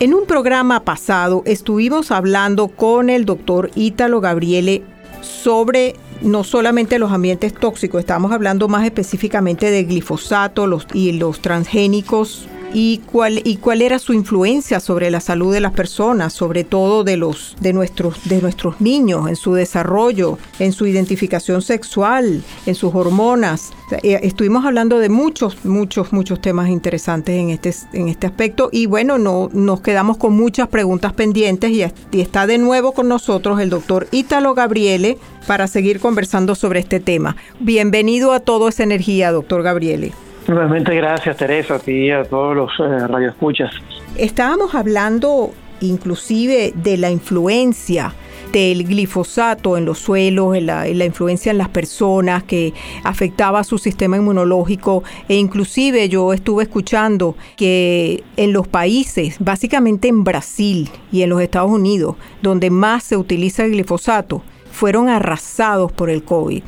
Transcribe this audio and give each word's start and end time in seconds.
En 0.00 0.14
un 0.14 0.24
programa 0.24 0.82
pasado 0.82 1.42
estuvimos 1.44 2.10
hablando 2.10 2.68
con 2.68 3.10
el 3.10 3.26
doctor 3.26 3.70
Ítalo 3.74 4.22
Gabriele 4.22 4.82
sobre 5.20 5.94
no 6.22 6.44
solamente 6.44 6.98
los 6.98 7.12
ambientes 7.12 7.54
tóxicos, 7.54 8.00
estamos 8.00 8.32
hablando 8.32 8.68
más 8.68 8.84
específicamente 8.84 9.70
de 9.70 9.84
glifosato 9.84 10.66
los, 10.66 10.86
y 10.92 11.12
los 11.12 11.40
transgénicos 11.40 12.48
y 12.72 12.98
cuál 12.98 13.40
y 13.44 13.56
cuál 13.56 13.82
era 13.82 13.98
su 13.98 14.12
influencia 14.12 14.80
sobre 14.80 15.10
la 15.10 15.20
salud 15.20 15.52
de 15.52 15.60
las 15.60 15.72
personas, 15.72 16.32
sobre 16.32 16.64
todo 16.64 17.04
de 17.04 17.16
los 17.16 17.56
de 17.60 17.72
nuestros 17.72 18.28
de 18.28 18.40
nuestros 18.40 18.80
niños 18.80 19.28
en 19.28 19.36
su 19.36 19.54
desarrollo, 19.54 20.38
en 20.58 20.72
su 20.72 20.86
identificación 20.86 21.62
sexual, 21.62 22.42
en 22.66 22.74
sus 22.74 22.94
hormonas. 22.94 23.72
Eh, 24.02 24.20
estuvimos 24.22 24.64
hablando 24.64 24.98
de 24.98 25.08
muchos 25.08 25.64
muchos 25.64 26.12
muchos 26.12 26.40
temas 26.40 26.68
interesantes 26.68 27.34
en 27.34 27.50
este 27.50 27.74
en 27.92 28.08
este 28.08 28.26
aspecto 28.26 28.68
y 28.72 28.86
bueno, 28.86 29.18
no 29.18 29.48
nos 29.52 29.80
quedamos 29.80 30.16
con 30.16 30.36
muchas 30.36 30.68
preguntas 30.68 31.12
pendientes 31.12 31.70
y, 31.70 31.84
y 32.12 32.20
está 32.20 32.46
de 32.46 32.58
nuevo 32.58 32.92
con 32.92 33.08
nosotros 33.08 33.60
el 33.60 33.70
doctor 33.70 34.06
Ítalo 34.12 34.54
Gabriele 34.54 35.18
para 35.46 35.66
seguir 35.66 36.00
conversando 36.00 36.54
sobre 36.54 36.80
este 36.80 37.00
tema. 37.00 37.36
Bienvenido 37.58 38.32
a 38.32 38.40
Todo 38.40 38.68
esa 38.68 38.84
energía, 38.84 39.32
doctor 39.32 39.62
Gabriele. 39.62 40.12
Nuevamente 40.50 40.96
gracias 40.96 41.36
Teresa, 41.36 41.76
a 41.76 41.78
ti 41.78 42.06
y 42.06 42.10
a 42.10 42.24
todos 42.24 42.56
los 42.56 42.72
eh, 42.80 43.06
radioescuchas. 43.06 43.70
Estábamos 44.16 44.74
hablando 44.74 45.52
inclusive 45.80 46.72
de 46.74 46.96
la 46.96 47.08
influencia 47.08 48.12
del 48.50 48.82
glifosato 48.82 49.76
en 49.76 49.84
los 49.84 50.00
suelos, 50.00 50.56
en 50.56 50.66
la, 50.66 50.88
influencia 50.88 51.52
en 51.52 51.58
las 51.58 51.68
personas 51.68 52.42
que 52.42 52.74
afectaba 53.04 53.62
su 53.62 53.78
sistema 53.78 54.16
inmunológico 54.16 55.04
e 55.28 55.36
inclusive 55.36 56.08
yo 56.08 56.32
estuve 56.32 56.64
escuchando 56.64 57.36
que 57.56 58.24
en 58.36 58.52
los 58.52 58.66
países, 58.66 59.36
básicamente 59.38 60.08
en 60.08 60.24
Brasil 60.24 60.90
y 61.12 61.22
en 61.22 61.30
los 61.30 61.40
Estados 61.42 61.70
Unidos, 61.70 62.16
donde 62.42 62.70
más 62.70 63.04
se 63.04 63.16
utiliza 63.16 63.64
el 63.64 63.70
glifosato, 63.70 64.42
fueron 64.72 65.08
arrasados 65.08 65.92
por 65.92 66.10
el 66.10 66.24
COVID 66.24 66.64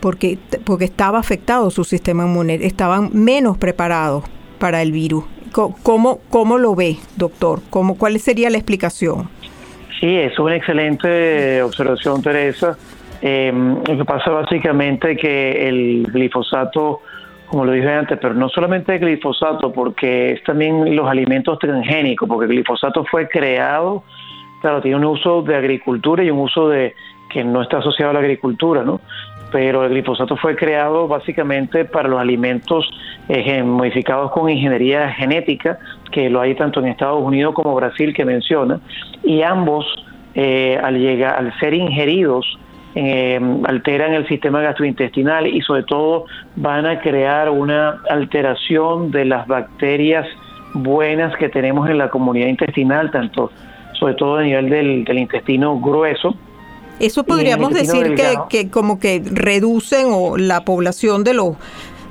porque, 0.00 0.38
porque 0.64 0.84
estaba 0.84 1.18
afectado 1.18 1.70
su 1.70 1.84
sistema 1.84 2.24
inmune, 2.24 2.54
estaban 2.62 3.10
menos 3.12 3.58
preparados 3.58 4.24
para 4.58 4.82
el 4.82 4.92
virus. 4.92 5.24
¿Cómo, 5.52 6.20
cómo 6.30 6.58
lo 6.58 6.74
ve, 6.74 6.96
doctor? 7.16 7.60
¿Cómo, 7.70 7.98
¿Cuál 7.98 8.18
sería 8.20 8.50
la 8.50 8.56
explicación? 8.56 9.28
Sí, 9.98 10.16
es 10.16 10.38
una 10.38 10.56
excelente 10.56 11.62
observación, 11.62 12.22
Teresa. 12.22 12.78
Em, 13.20 13.76
lo 13.84 13.96
que 13.98 14.04
pasa 14.04 14.30
básicamente 14.30 15.16
que 15.16 15.68
el 15.68 16.06
glifosato, 16.10 17.02
como 17.48 17.64
lo 17.64 17.72
dije 17.72 17.92
antes, 17.92 18.18
pero 18.20 18.32
no 18.32 18.48
solamente 18.48 18.94
el 18.94 19.00
glifosato, 19.00 19.72
porque 19.72 20.32
es 20.32 20.44
también 20.44 20.96
los 20.96 21.06
alimentos 21.08 21.58
transgénicos, 21.58 22.28
porque 22.28 22.46
el 22.46 22.52
glifosato 22.52 23.04
fue 23.04 23.28
creado, 23.28 24.04
claro, 24.62 24.80
tiene 24.80 24.96
un 24.96 25.04
uso 25.04 25.42
de 25.42 25.56
agricultura 25.56 26.22
y 26.22 26.30
un 26.30 26.38
uso 26.38 26.68
de 26.68 26.94
que 27.28 27.44
no 27.44 27.62
está 27.62 27.78
asociado 27.78 28.10
a 28.10 28.14
la 28.14 28.20
agricultura, 28.20 28.82
¿no? 28.82 29.00
Pero 29.50 29.84
el 29.84 29.90
glifosato 29.90 30.36
fue 30.36 30.56
creado 30.56 31.08
básicamente 31.08 31.84
para 31.84 32.08
los 32.08 32.20
alimentos 32.20 32.88
eh, 33.28 33.62
modificados 33.62 34.30
con 34.30 34.48
ingeniería 34.48 35.10
genética, 35.12 35.78
que 36.10 36.30
lo 36.30 36.40
hay 36.40 36.54
tanto 36.54 36.80
en 36.80 36.86
Estados 36.86 37.22
Unidos 37.22 37.54
como 37.54 37.74
Brasil 37.74 38.14
que 38.14 38.24
menciona, 38.24 38.80
y 39.22 39.42
ambos 39.42 39.86
eh, 40.34 40.78
al, 40.82 40.98
llegar, 40.98 41.36
al 41.36 41.58
ser 41.58 41.74
ingeridos 41.74 42.58
eh, 42.94 43.40
alteran 43.64 44.14
el 44.14 44.26
sistema 44.26 44.60
gastrointestinal 44.60 45.46
y 45.46 45.60
sobre 45.62 45.84
todo 45.84 46.24
van 46.56 46.86
a 46.86 47.00
crear 47.00 47.48
una 47.48 48.00
alteración 48.08 49.10
de 49.12 49.24
las 49.24 49.46
bacterias 49.46 50.26
buenas 50.74 51.36
que 51.36 51.48
tenemos 51.48 51.88
en 51.88 51.98
la 51.98 52.08
comunidad 52.10 52.48
intestinal, 52.48 53.10
tanto 53.10 53.50
sobre 53.92 54.14
todo 54.14 54.38
a 54.38 54.42
nivel 54.42 54.70
del, 54.70 55.04
del 55.04 55.18
intestino 55.18 55.78
grueso, 55.78 56.34
eso 57.00 57.24
podríamos 57.24 57.72
decir 57.74 58.14
que, 58.14 58.36
que, 58.48 58.70
como 58.70 59.00
que 59.00 59.22
reducen 59.24 60.06
o 60.10 60.36
la 60.36 60.64
población 60.64 61.24
de 61.24 61.34
los 61.34 61.56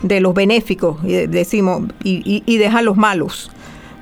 de 0.02 0.22
los 0.22 0.34
benéficos, 0.34 1.02
decimos, 1.04 1.84
y, 2.04 2.44
y, 2.46 2.58
dejan 2.58 2.86
los 2.86 2.96
malos, 2.96 3.52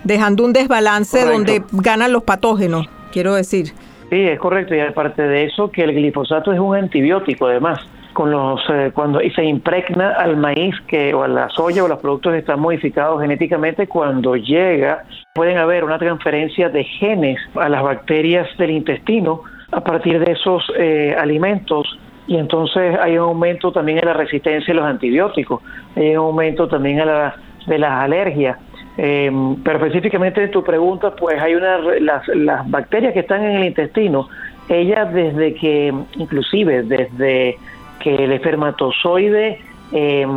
dejando 0.03 0.45
un 0.45 0.53
desbalance 0.53 1.25
donde 1.25 1.63
ganan 1.71 2.11
los 2.11 2.23
patógenos, 2.23 2.87
quiero 3.11 3.33
decir. 3.33 3.73
Sí, 4.09 4.21
es 4.21 4.39
correcto, 4.39 4.75
y 4.75 4.79
aparte 4.79 5.23
de 5.23 5.45
eso, 5.45 5.71
que 5.71 5.83
el 5.83 5.93
glifosato 5.93 6.53
es 6.53 6.59
un 6.59 6.75
antibiótico 6.75 7.47
además 7.47 7.79
con 8.13 8.31
los 8.31 8.59
eh, 8.69 8.89
cuando 8.95 9.21
y 9.21 9.29
se 9.29 9.43
impregna 9.43 10.13
al 10.13 10.37
maíz 10.37 10.73
que 10.87 11.13
o 11.13 11.21
a 11.21 11.27
la 11.27 11.49
soya 11.49 11.83
o 11.83 11.87
los 11.87 11.99
productos 11.99 12.33
que 12.33 12.39
están 12.39 12.59
modificados 12.59 13.21
genéticamente 13.21 13.85
cuando 13.85 14.35
llega 14.35 15.03
pueden 15.35 15.59
haber 15.59 15.83
una 15.83 15.99
transferencia 15.99 16.67
de 16.69 16.83
genes 16.83 17.37
a 17.53 17.69
las 17.69 17.83
bacterias 17.83 18.47
del 18.57 18.71
intestino 18.71 19.43
a 19.71 19.81
partir 19.81 20.19
de 20.19 20.31
esos 20.31 20.63
eh, 20.77 21.15
alimentos 21.17 21.97
y 22.27 22.37
entonces 22.37 22.97
hay 22.99 23.13
un 23.17 23.29
aumento 23.29 23.71
también 23.71 23.99
en 23.99 24.05
la 24.05 24.13
resistencia 24.13 24.73
a 24.73 24.77
los 24.77 24.85
antibióticos, 24.85 25.61
hay 25.95 26.11
un 26.11 26.17
aumento 26.17 26.67
también 26.67 26.99
a 26.99 27.05
la, 27.05 27.35
de 27.65 27.79
las 27.79 27.91
alergias. 27.91 28.57
Eh, 28.97 29.31
pero 29.63 29.77
específicamente 29.77 30.43
en 30.43 30.51
tu 30.51 30.63
pregunta, 30.63 31.15
pues 31.15 31.39
hay 31.39 31.53
una 31.53 31.77
las, 31.77 32.27
las 32.29 32.69
bacterias 32.69 33.13
que 33.13 33.19
están 33.19 33.43
en 33.43 33.57
el 33.57 33.65
intestino, 33.65 34.27
ellas 34.69 35.13
desde 35.13 35.53
que, 35.53 35.93
inclusive 36.15 36.83
desde 36.83 37.57
que 37.99 38.15
el 38.15 38.31
espermatozoide 38.31 39.61
eh, 39.91 40.27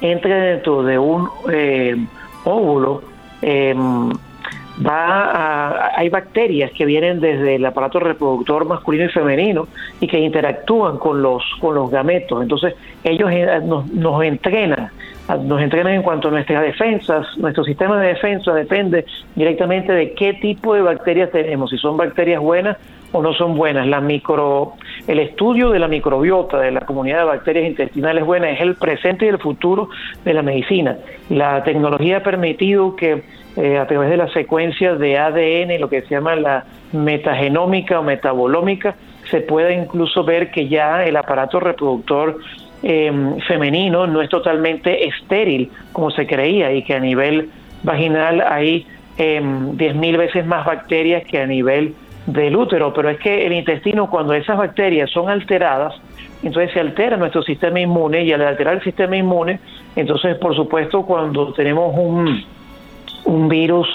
entra 0.00 0.36
dentro 0.36 0.82
de 0.84 0.98
un 0.98 1.28
eh, 1.52 1.96
óvulo, 2.44 3.02
va 4.86 5.90
hay 5.96 6.08
bacterias 6.08 6.70
que 6.72 6.84
vienen 6.84 7.20
desde 7.20 7.56
el 7.56 7.66
aparato 7.66 8.00
reproductor 8.00 8.64
masculino 8.64 9.06
y 9.06 9.08
femenino 9.08 9.68
y 10.00 10.06
que 10.06 10.18
interactúan 10.18 10.98
con 10.98 11.22
los 11.22 11.42
con 11.60 11.74
los 11.74 11.90
gametos. 11.90 12.42
Entonces 12.42 12.74
ellos 13.04 13.30
eh, 13.32 13.60
nos, 13.64 13.86
nos 13.92 14.22
entrenan 14.22 14.90
nos 15.44 15.60
entrenan 15.60 15.94
en 15.94 16.02
cuanto 16.02 16.28
a 16.28 16.30
nuestras 16.30 16.62
defensas. 16.62 17.26
Nuestro 17.36 17.62
sistema 17.64 18.00
de 18.00 18.08
defensa 18.08 18.54
depende 18.54 19.04
directamente 19.34 19.92
de 19.92 20.14
qué 20.14 20.34
tipo 20.34 20.74
de 20.74 20.80
bacterias 20.80 21.30
tenemos 21.30 21.70
si 21.70 21.76
son 21.76 21.96
bacterias 21.96 22.40
buenas 22.40 22.78
o 23.12 23.22
no 23.22 23.32
son 23.34 23.56
buenas. 23.56 23.86
La 23.86 24.00
micro 24.00 24.74
el 25.06 25.18
estudio 25.20 25.70
de 25.70 25.78
la 25.78 25.88
microbiota 25.88 26.58
de 26.58 26.70
la 26.70 26.80
comunidad 26.80 27.20
de 27.20 27.24
bacterias 27.24 27.66
intestinales 27.66 28.24
buenas 28.24 28.54
es 28.54 28.60
el 28.60 28.74
presente 28.74 29.24
y 29.24 29.28
el 29.28 29.38
futuro 29.38 29.88
de 30.24 30.34
la 30.34 30.42
medicina. 30.42 30.98
La 31.30 31.62
tecnología 31.64 32.18
ha 32.18 32.22
permitido 32.22 32.94
que 32.94 33.22
eh, 33.56 33.78
a 33.78 33.86
través 33.86 34.10
de 34.10 34.16
las 34.16 34.32
secuencias 34.32 34.98
de 34.98 35.18
ADN, 35.18 35.80
lo 35.80 35.88
que 35.88 36.02
se 36.02 36.10
llama 36.10 36.36
la 36.36 36.64
metagenómica 36.92 37.98
o 37.98 38.02
metabolómica, 38.02 38.94
se 39.30 39.40
puede 39.40 39.74
incluso 39.74 40.24
ver 40.24 40.50
que 40.50 40.68
ya 40.68 41.04
el 41.04 41.16
aparato 41.16 41.58
reproductor 41.58 42.38
em, 42.82 43.38
femenino 43.40 44.06
no 44.06 44.22
es 44.22 44.28
totalmente 44.28 45.06
estéril 45.08 45.70
como 45.92 46.10
se 46.10 46.26
creía 46.26 46.72
y 46.72 46.82
que 46.82 46.94
a 46.94 47.00
nivel 47.00 47.50
vaginal 47.82 48.42
hay 48.46 48.86
eh, 49.18 49.40
10.000 49.42 50.16
veces 50.16 50.46
más 50.46 50.64
bacterias 50.64 51.24
que 51.24 51.40
a 51.40 51.46
nivel 51.46 51.94
del 52.28 52.56
útero, 52.56 52.92
pero 52.92 53.08
es 53.08 53.18
que 53.18 53.46
el 53.46 53.52
intestino 53.52 54.10
cuando 54.10 54.34
esas 54.34 54.58
bacterias 54.58 55.10
son 55.10 55.30
alteradas, 55.30 55.94
entonces 56.42 56.72
se 56.72 56.80
altera 56.80 57.16
nuestro 57.16 57.42
sistema 57.42 57.80
inmune 57.80 58.22
y 58.22 58.32
al 58.32 58.42
alterar 58.42 58.74
el 58.74 58.82
sistema 58.82 59.16
inmune, 59.16 59.60
entonces 59.96 60.36
por 60.36 60.54
supuesto 60.54 61.02
cuando 61.02 61.52
tenemos 61.52 61.94
un 61.96 62.44
un 63.24 63.48
virus 63.48 63.86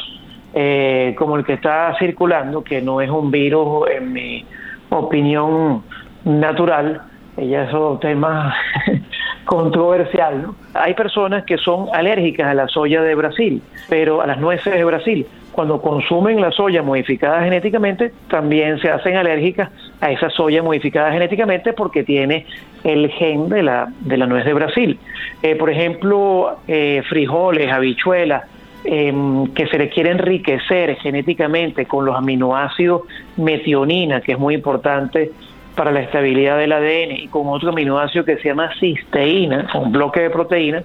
eh, 0.54 1.16
como 1.18 1.38
el 1.38 1.46
que 1.46 1.54
está 1.54 1.96
circulando, 1.98 2.64
que 2.64 2.82
no 2.82 3.02
es 3.02 3.10
un 3.10 3.32
virus, 3.32 3.90
en 3.90 4.14
mi 4.14 4.46
opinión, 4.90 5.84
natural, 6.26 7.02
ya 7.38 7.64
es 7.64 7.74
un 7.74 8.00
tema 8.00 8.56
controversial. 9.46 10.48
Hay 10.76 10.94
personas 10.94 11.44
que 11.46 11.58
son 11.58 11.88
alérgicas 11.94 12.48
a 12.48 12.54
la 12.54 12.68
soya 12.68 13.02
de 13.02 13.16
Brasil, 13.16 13.62
pero 13.90 14.22
a 14.22 14.28
las 14.28 14.40
nueces 14.40 14.74
de 14.74 14.84
Brasil. 14.84 15.26
Cuando 15.54 15.82
consumen 15.82 16.42
la 16.42 16.52
soya 16.52 16.84
modificada 16.84 17.42
genéticamente, 17.44 18.12
también 18.28 18.80
se 18.80 18.90
hacen 18.90 19.16
alérgicas 19.16 19.70
a 20.02 20.12
esa 20.12 20.30
soya 20.30 20.62
modificada 20.62 21.12
genéticamente 21.12 21.74
porque 21.74 22.04
tiene 22.04 22.46
el 22.84 23.10
gen 23.12 23.48
de 23.50 23.64
la, 23.64 23.88
de 24.02 24.18
la 24.18 24.26
nuez 24.26 24.46
de 24.46 24.54
Brasil. 24.54 25.00
Eh, 25.42 25.56
por 25.56 25.70
ejemplo, 25.70 26.58
eh, 26.68 27.02
frijoles, 27.08 27.72
habichuelas, 27.72 28.44
Em, 28.86 29.48
que 29.54 29.66
se 29.68 29.78
le 29.78 29.88
quiere 29.88 30.12
enriquecer 30.12 30.98
genéticamente 30.98 31.86
con 31.86 32.04
los 32.04 32.18
aminoácidos 32.18 33.04
metionina, 33.38 34.20
que 34.20 34.34
es 34.34 34.40
muy 34.40 34.56
importante 34.56 35.32
para 35.74 35.90
la 35.90 36.02
estabilidad 36.02 36.58
del 36.58 36.74
ADN, 36.74 37.12
y 37.12 37.28
con 37.30 37.48
otro 37.48 37.70
aminoácido 37.70 38.26
que 38.26 38.36
se 38.38 38.50
llama 38.50 38.72
cisteína, 38.82 39.70
un 39.76 39.94
bloque 39.94 40.20
de 40.20 40.30
proteína, 40.30 40.84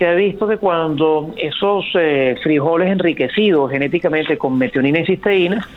se 0.00 0.06
ha 0.06 0.14
visto 0.14 0.48
que 0.48 0.56
cuando 0.56 1.34
esos 1.36 1.84
eh, 1.92 2.34
frijoles 2.42 2.88
enriquecidos 2.88 3.70
genéticamente 3.70 4.38
con 4.38 4.56
metionina 4.56 5.00
y 5.00 5.04
cisteína 5.04 5.68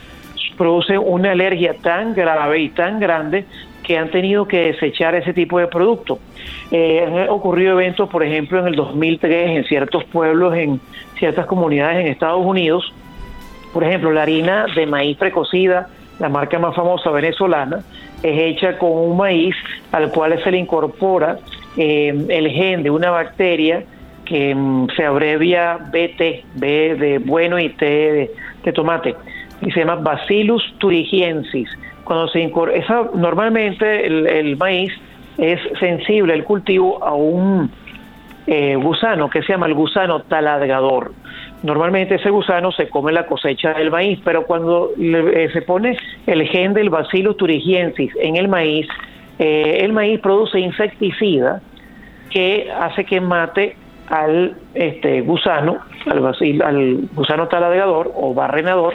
producen 0.57 1.01
una 1.03 1.31
alergia 1.31 1.75
tan 1.81 2.13
grave 2.13 2.61
y 2.61 2.69
tan 2.69 3.01
grande 3.01 3.43
que 3.83 3.97
han 3.97 4.09
tenido 4.11 4.47
que 4.47 4.71
desechar 4.71 5.13
ese 5.13 5.33
tipo 5.33 5.59
de 5.59 5.67
producto. 5.67 6.19
Eh, 6.71 7.03
han 7.05 7.27
ocurrido 7.27 7.73
eventos, 7.73 8.07
por 8.07 8.23
ejemplo, 8.23 8.59
en 8.59 8.67
el 8.67 8.75
2003 8.77 9.57
en 9.57 9.65
ciertos 9.65 10.05
pueblos, 10.05 10.55
en 10.55 10.79
ciertas 11.19 11.45
comunidades 11.45 11.99
en 11.99 12.07
Estados 12.07 12.45
Unidos. 12.45 12.93
Por 13.73 13.83
ejemplo, 13.83 14.09
la 14.13 14.21
harina 14.21 14.67
de 14.73 14.85
maíz 14.85 15.17
precocida, 15.17 15.89
la 16.19 16.29
marca 16.29 16.57
más 16.59 16.73
famosa 16.73 17.11
venezolana, 17.11 17.83
es 18.23 18.39
hecha 18.39 18.77
con 18.77 18.89
un 18.89 19.17
maíz 19.17 19.53
al 19.91 20.11
cual 20.11 20.41
se 20.41 20.49
le 20.49 20.59
incorpora 20.59 21.39
eh, 21.75 22.25
el 22.29 22.49
gen 22.51 22.83
de 22.83 22.89
una 22.89 23.09
bacteria 23.09 23.83
que 24.25 24.53
mm, 24.55 24.87
se 24.95 25.05
abrevia 25.05 25.77
BT, 25.77 26.45
B 26.55 26.95
de 26.95 27.19
bueno 27.19 27.59
y 27.59 27.69
T 27.69 28.29
de, 28.63 28.71
tomate, 28.73 29.15
y 29.61 29.71
se 29.71 29.79
llama 29.79 29.95
Bacillus 29.95 30.75
thuringiensis 30.77 31.69
cuando 32.03 32.27
se 32.27 32.41
incorpora, 32.41 33.09
normalmente 33.13 34.05
el, 34.05 34.57
maíz 34.57 34.91
es 35.37 35.59
sensible 35.79 36.33
el 36.33 36.43
cultivo 36.43 37.03
a 37.03 37.13
un 37.13 37.71
eh, 38.45 38.75
gusano 38.75 39.29
que 39.29 39.41
se 39.41 39.53
llama 39.53 39.67
el 39.67 39.73
gusano 39.73 40.21
taladrador. 40.23 41.13
Normalmente 41.63 42.15
ese 42.15 42.29
gusano 42.29 42.73
se 42.73 42.89
come 42.89 43.13
la 43.13 43.25
cosecha 43.25 43.73
del 43.73 43.89
maíz, 43.89 44.19
pero 44.25 44.45
cuando 44.45 44.91
eh, 44.99 45.49
se 45.53 45.61
pone 45.61 45.97
el 46.27 46.45
gen 46.49 46.73
del 46.73 46.89
Bacillus 46.89 47.37
thuringiensis 47.37 48.11
en 48.19 48.35
el 48.35 48.49
maíz, 48.49 48.85
eh, 49.39 49.79
el 49.81 49.93
maíz 49.93 50.19
produce 50.19 50.59
insecticida 50.59 51.61
que 52.29 52.69
hace 52.69 53.05
que 53.05 53.21
mate 53.21 53.77
al 54.07 54.55
este 54.73 55.21
gusano, 55.21 55.77
al, 56.05 56.25
al 56.25 57.09
gusano 57.15 57.47
o 58.15 58.33
barrenador, 58.33 58.93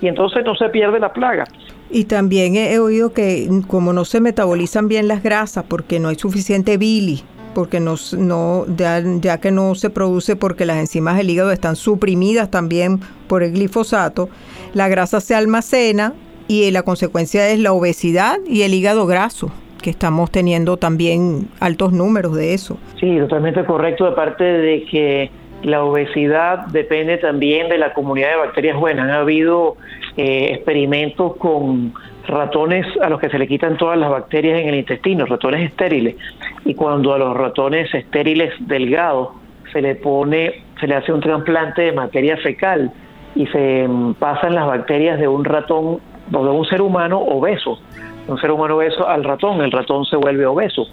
y 0.00 0.08
entonces 0.08 0.44
no 0.44 0.54
se 0.54 0.68
pierde 0.68 0.98
la 1.00 1.12
plaga. 1.12 1.44
Y 1.90 2.04
también 2.04 2.54
he, 2.56 2.78
oído 2.78 3.12
que 3.12 3.48
como 3.66 3.92
no 3.92 4.04
se 4.04 4.20
metabolizan 4.20 4.88
bien 4.88 5.08
las 5.08 5.22
grasas 5.22 5.64
porque 5.66 5.98
no 5.98 6.08
hay 6.08 6.16
suficiente 6.16 6.76
bili, 6.76 7.22
porque 7.54 7.80
no, 7.80 7.94
no 8.18 8.66
ya, 8.76 9.38
que 9.38 9.50
no 9.50 9.74
se 9.74 9.88
produce 9.88 10.36
porque 10.36 10.66
las 10.66 10.76
enzimas 10.76 11.16
del 11.16 11.30
hígado 11.30 11.50
están 11.50 11.76
suprimidas 11.76 12.50
también 12.50 13.00
por 13.26 13.42
el 13.42 13.52
glifosato, 13.52 14.28
la 14.74 14.88
grasa 14.88 15.20
se 15.20 15.34
almacena 15.34 16.12
y 16.46 16.70
la 16.70 16.82
consecuencia 16.82 17.48
es 17.48 17.58
la 17.58 17.72
obesidad 17.72 18.36
y 18.46 18.62
el 18.62 18.74
hígado 18.74 19.06
graso 19.06 19.50
estamos 19.88 20.30
teniendo 20.30 20.76
también 20.76 21.48
altos 21.60 21.92
números 21.92 22.34
de 22.34 22.54
eso. 22.54 22.78
Sí, 23.00 23.18
totalmente 23.18 23.64
correcto, 23.64 24.06
de 24.06 24.12
parte 24.12 24.44
de 24.44 24.84
que 24.84 25.30
la 25.62 25.84
obesidad 25.84 26.66
depende 26.68 27.18
también 27.18 27.68
de 27.68 27.78
la 27.78 27.92
comunidad 27.92 28.30
de 28.30 28.36
bacterias 28.36 28.76
buenas. 28.76 29.10
Ha 29.10 29.20
habido 29.20 29.76
eh, 30.16 30.52
experimentos 30.54 31.36
con 31.36 31.92
ratones 32.26 32.86
a 33.00 33.08
los 33.08 33.20
que 33.20 33.30
se 33.30 33.38
le 33.38 33.48
quitan 33.48 33.76
todas 33.76 33.98
las 33.98 34.10
bacterias 34.10 34.60
en 34.60 34.68
el 34.68 34.74
intestino, 34.76 35.26
ratones 35.26 35.70
estériles, 35.70 36.16
y 36.64 36.74
cuando 36.74 37.14
a 37.14 37.18
los 37.18 37.36
ratones 37.36 37.92
estériles 37.94 38.52
delgados 38.60 39.30
se 39.72 39.82
le 39.82 39.94
pone, 39.94 40.62
se 40.80 40.86
le 40.86 40.94
hace 40.94 41.12
un 41.12 41.20
trasplante 41.20 41.82
de 41.82 41.92
materia 41.92 42.36
fecal 42.36 42.92
y 43.34 43.46
se 43.46 43.86
mm, 43.88 44.14
pasan 44.14 44.54
las 44.54 44.66
bacterias 44.66 45.18
de 45.18 45.28
un 45.28 45.44
ratón 45.44 46.00
o 46.32 46.44
de 46.44 46.50
un 46.50 46.64
ser 46.66 46.82
humano 46.82 47.18
obeso, 47.18 47.80
un 48.28 48.38
ser 48.38 48.50
humano 48.50 48.76
obeso 48.76 49.08
al 49.08 49.24
ratón, 49.24 49.60
el 49.62 49.72
ratón 49.72 50.04
se 50.04 50.16
vuelve 50.16 50.46
obeso 50.46 50.86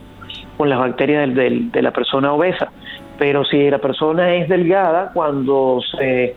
con 0.58 0.70
las 0.70 0.80
bacterias 0.80 1.34
de 1.36 1.82
la 1.82 1.92
persona 1.92 2.34
obesa. 2.34 2.72
Pero 3.18 3.46
si 3.46 3.70
la 3.70 3.80
persona 3.80 4.36
es 4.36 4.50
delgada, 4.50 5.12
cuando 5.14 5.80
se 5.98 6.36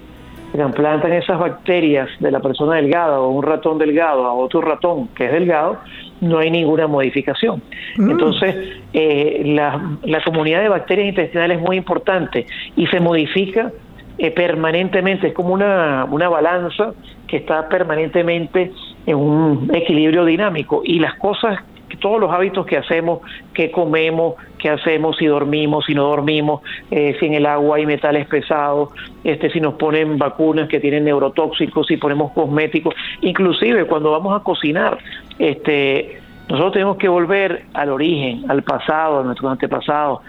trasplantan 0.52 1.12
esas 1.12 1.38
bacterias 1.38 2.08
de 2.20 2.30
la 2.30 2.40
persona 2.40 2.76
delgada 2.76 3.20
o 3.20 3.28
un 3.28 3.42
ratón 3.42 3.78
delgado 3.78 4.24
a 4.24 4.32
otro 4.32 4.60
ratón 4.60 5.08
que 5.08 5.26
es 5.26 5.32
delgado, 5.32 5.78
no 6.20 6.38
hay 6.38 6.50
ninguna 6.50 6.86
modificación. 6.86 7.62
Mm. 7.96 8.10
Entonces, 8.10 8.56
eh, 8.92 9.42
la, 9.44 9.98
la, 10.02 10.22
comunidad 10.24 10.62
de 10.62 10.68
bacterias 10.68 11.08
intestinales 11.08 11.58
es 11.58 11.62
muy 11.62 11.76
importante 11.76 12.46
y 12.76 12.86
se 12.86 12.98
modifica 13.00 13.70
eh, 14.18 14.30
permanentemente, 14.30 15.28
es 15.28 15.34
como 15.34 15.54
una, 15.54 16.04
una 16.04 16.28
balanza 16.28 16.92
que 17.26 17.38
está 17.38 17.68
permanentemente 17.68 18.72
en 19.06 19.16
un 19.16 19.70
equilibrio 19.74 20.24
dinámico 20.24 20.82
y 20.84 20.98
las 20.98 21.14
cosas 21.14 21.58
todos 21.98 22.20
los 22.20 22.30
hábitos 22.32 22.66
que 22.66 22.76
hacemos, 22.76 23.20
que 23.52 23.70
comemos, 23.70 24.34
que 24.58 24.70
hacemos, 24.70 25.16
si 25.16 25.26
dormimos, 25.26 25.84
si 25.86 25.94
no 25.94 26.04
dormimos, 26.04 26.62
eh, 26.90 27.16
si 27.18 27.26
en 27.26 27.34
el 27.34 27.46
agua 27.46 27.76
hay 27.76 27.86
metales 27.86 28.26
pesados, 28.26 28.90
este, 29.24 29.50
si 29.50 29.60
nos 29.60 29.74
ponen 29.74 30.18
vacunas 30.18 30.68
que 30.68 30.80
tienen 30.80 31.04
neurotóxicos, 31.04 31.86
si 31.86 31.96
ponemos 31.96 32.32
cosméticos, 32.32 32.94
inclusive 33.20 33.84
cuando 33.84 34.12
vamos 34.12 34.38
a 34.38 34.42
cocinar, 34.42 34.98
este, 35.38 36.20
nosotros 36.48 36.72
tenemos 36.72 36.96
que 36.96 37.08
volver 37.08 37.64
al 37.74 37.90
origen, 37.90 38.50
al 38.50 38.62
pasado, 38.62 39.20
a 39.20 39.22
nuestros 39.22 39.50
antepasados. 39.50 40.20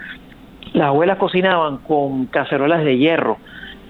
Las 0.72 0.88
abuelas 0.88 1.18
cocinaban 1.18 1.78
con 1.78 2.26
cacerolas 2.26 2.84
de 2.84 2.98
hierro. 2.98 3.38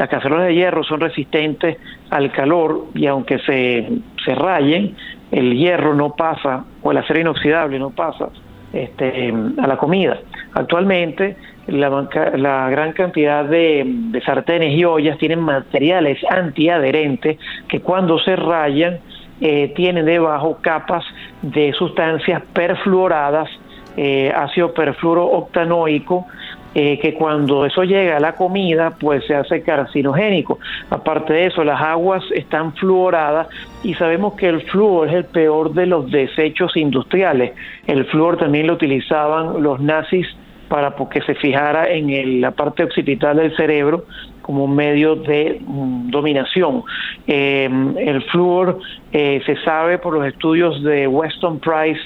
Las 0.01 0.09
cacerolas 0.09 0.47
de 0.47 0.55
hierro 0.55 0.83
son 0.83 0.99
resistentes 0.99 1.77
al 2.09 2.33
calor 2.33 2.87
y 2.95 3.05
aunque 3.05 3.39
se, 3.41 3.87
se 4.25 4.35
rayen, 4.35 4.97
el 5.31 5.55
hierro 5.55 5.95
no 5.95 6.15
pasa, 6.17 6.65
o 6.81 6.91
el 6.91 6.97
acero 6.97 7.21
inoxidable 7.21 7.79
no 7.79 7.91
pasa 7.91 8.31
este, 8.73 9.31
a 9.59 9.67
la 9.67 9.77
comida. 9.77 10.19
Actualmente 10.55 11.37
la, 11.67 12.71
gran 12.71 12.93
cantidad 12.95 13.45
de, 13.45 14.23
sartenes 14.25 14.73
y 14.73 14.87
ollas 14.87 15.19
tienen 15.19 15.41
materiales 15.41 16.19
antiadherentes 16.31 17.37
que 17.69 17.81
cuando 17.81 18.19
se 18.21 18.37
rayan 18.37 19.01
eh, 19.43 19.71
tienen 19.77 20.07
debajo 20.07 20.61
capas 20.63 21.05
de 21.43 21.75
sustancias 21.75 22.41
perfluoradas, 22.55 23.51
eh, 23.99 24.33
ácido 24.35 24.73
perfluorooctanoico, 24.73 26.27
eh, 26.75 26.99
que 26.99 27.15
cuando 27.15 27.67
eso 27.67 27.83
llega 27.85 28.17
a 28.17 28.21
la 28.21 28.35
comida, 28.37 28.91
pues 28.99 29.25
se 29.27 29.35
hace 29.35 29.63
carcinogénico. 29.63 30.59
Aparte 30.91 31.33
de 31.33 31.47
eso, 31.47 31.65
las 31.65 31.81
aguas 31.81 32.23
están 32.35 32.75
fluoradas 32.75 33.49
y 33.83 33.95
sabemos 33.95 34.35
que 34.35 34.49
el 34.49 34.63
flúor 34.63 35.09
es 35.09 35.15
el 35.15 35.25
peor 35.25 35.73
de 35.73 35.87
los 35.87 36.11
desechos 36.11 36.77
industriales. 36.77 37.53
El 37.87 38.05
flúor 38.07 38.37
también 38.37 38.67
lo 38.67 38.75
utilizaban 38.75 39.63
los 39.63 39.81
nazis 39.81 40.27
para 40.69 40.95
que 41.11 41.21
se 41.23 41.35
fijara 41.35 41.91
en 41.91 42.41
la 42.41 42.53
parte 42.53 42.85
occipital 42.85 43.37
del 43.37 43.55
cerebro 43.57 44.05
como 44.41 44.65
un 44.65 44.75
medio 44.75 45.17
de 45.17 45.61
mm, 45.61 46.11
dominación. 46.11 46.83
Em, 47.27 47.97
el 47.99 48.23
flúor 48.25 48.79
eh, 49.13 49.43
se 49.47 49.57
sabe 49.65 49.99
por 49.99 50.15
los 50.15 50.27
estudios 50.27 50.83
de 50.83 51.07
Weston 51.07 51.59
Price, 51.59 52.01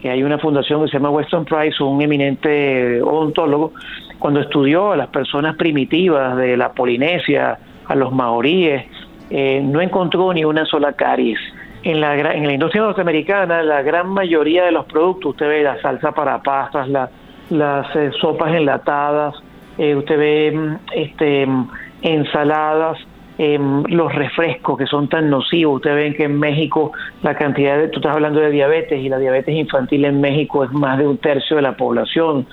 que 0.00 0.10
hay 0.10 0.22
una 0.22 0.38
fundación 0.38 0.82
que 0.82 0.88
se 0.88 0.94
llama 0.94 1.10
Weston 1.10 1.44
Price, 1.44 1.82
un 1.82 2.00
eminente 2.02 3.00
odontólogo, 3.02 3.72
cuando 4.18 4.40
estudió 4.40 4.92
a 4.92 4.96
las 4.96 5.08
personas 5.08 5.56
primitivas 5.56 6.36
de 6.36 6.56
la 6.56 6.72
Polinesia, 6.72 7.58
a 7.86 7.94
los 7.94 8.12
maoríes, 8.12 8.84
eh, 9.30 9.60
no 9.62 9.80
encontró 9.80 10.32
ni 10.32 10.44
una 10.44 10.64
sola 10.66 10.92
caries. 10.92 11.38
En 11.82 12.00
la, 12.00 12.16
en 12.16 12.46
la 12.46 12.52
industria 12.52 12.82
norteamericana, 12.82 13.62
la 13.62 13.82
gran 13.82 14.08
mayoría 14.08 14.64
de 14.64 14.72
los 14.72 14.86
productos, 14.86 15.32
usted 15.32 15.48
ve 15.48 15.62
la 15.62 15.80
salsa 15.80 16.12
para 16.12 16.42
pastas, 16.42 16.88
la, 16.88 17.08
las 17.50 17.94
eh, 17.94 18.10
sopas 18.20 18.52
enlatadas, 18.54 19.34
eh, 19.78 19.94
usted 19.94 20.18
ve 20.18 20.52
mm, 20.52 20.74
este, 20.94 21.46
mm, 21.46 21.68
ensaladas, 22.02 22.98
em, 23.38 23.84
los 23.84 24.12
refrescos 24.12 24.78
que 24.78 24.86
son 24.86 25.08
tan 25.08 25.30
nocivos. 25.30 25.76
Usted 25.76 25.94
ve 25.94 26.14
que 26.14 26.24
en 26.24 26.38
México 26.40 26.92
la 27.22 27.34
cantidad 27.36 27.78
de, 27.78 27.88
tú 27.88 28.00
estás 28.00 28.14
hablando 28.14 28.40
de 28.40 28.50
diabetes 28.50 28.98
y 29.00 29.08
la 29.08 29.18
diabetes 29.18 29.54
infantil 29.54 30.06
en 30.06 30.20
México 30.20 30.64
es 30.64 30.72
más 30.72 30.98
de 30.98 31.06
un 31.06 31.18
tercio 31.18 31.56
de 31.56 31.62
la 31.62 31.76
población 31.76 32.46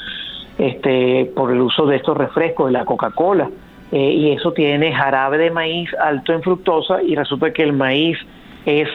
este, 0.57 1.31
por 1.35 1.51
el 1.51 1.61
uso 1.61 1.85
de 1.85 1.97
estos 1.97 2.17
refrescos, 2.17 2.67
de 2.67 2.73
la 2.73 2.85
Coca-Cola. 2.85 3.49
Eh, 3.91 4.11
y 4.11 4.31
eso 4.31 4.53
tiene 4.53 4.91
jarabe 4.91 5.37
de 5.37 5.51
maíz 5.51 5.89
alto 6.01 6.33
en 6.33 6.41
fructosa 6.41 7.03
y 7.03 7.15
resulta 7.15 7.53
que 7.53 7.61
el 7.61 7.73
maíz 7.73 8.17
es 8.65 8.87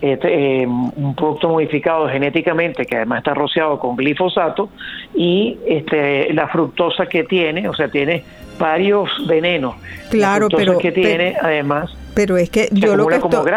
este, 0.00 0.62
eh, 0.62 0.66
un 0.66 1.14
producto 1.16 1.48
modificado 1.48 2.08
genéticamente 2.08 2.84
que 2.84 2.96
además 2.96 3.18
está 3.18 3.34
rociado 3.34 3.80
con 3.80 3.96
glifosato 3.96 4.68
y 5.14 5.58
este, 5.66 6.32
la 6.34 6.46
fructosa 6.46 7.06
que 7.06 7.24
tiene, 7.24 7.68
o 7.68 7.74
sea, 7.74 7.88
tiene 7.88 8.22
varios 8.58 9.10
venenos. 9.26 9.74
Claro, 10.10 10.48
pero 10.48 10.78
que 10.78 10.92
tiene 10.92 11.34
además 11.40 11.96
pero 12.14 12.36
es 12.36 12.48
que 12.48 12.68
yo 12.70 12.96
lo 12.96 13.06
que 13.08 13.16
estoy, 13.16 13.50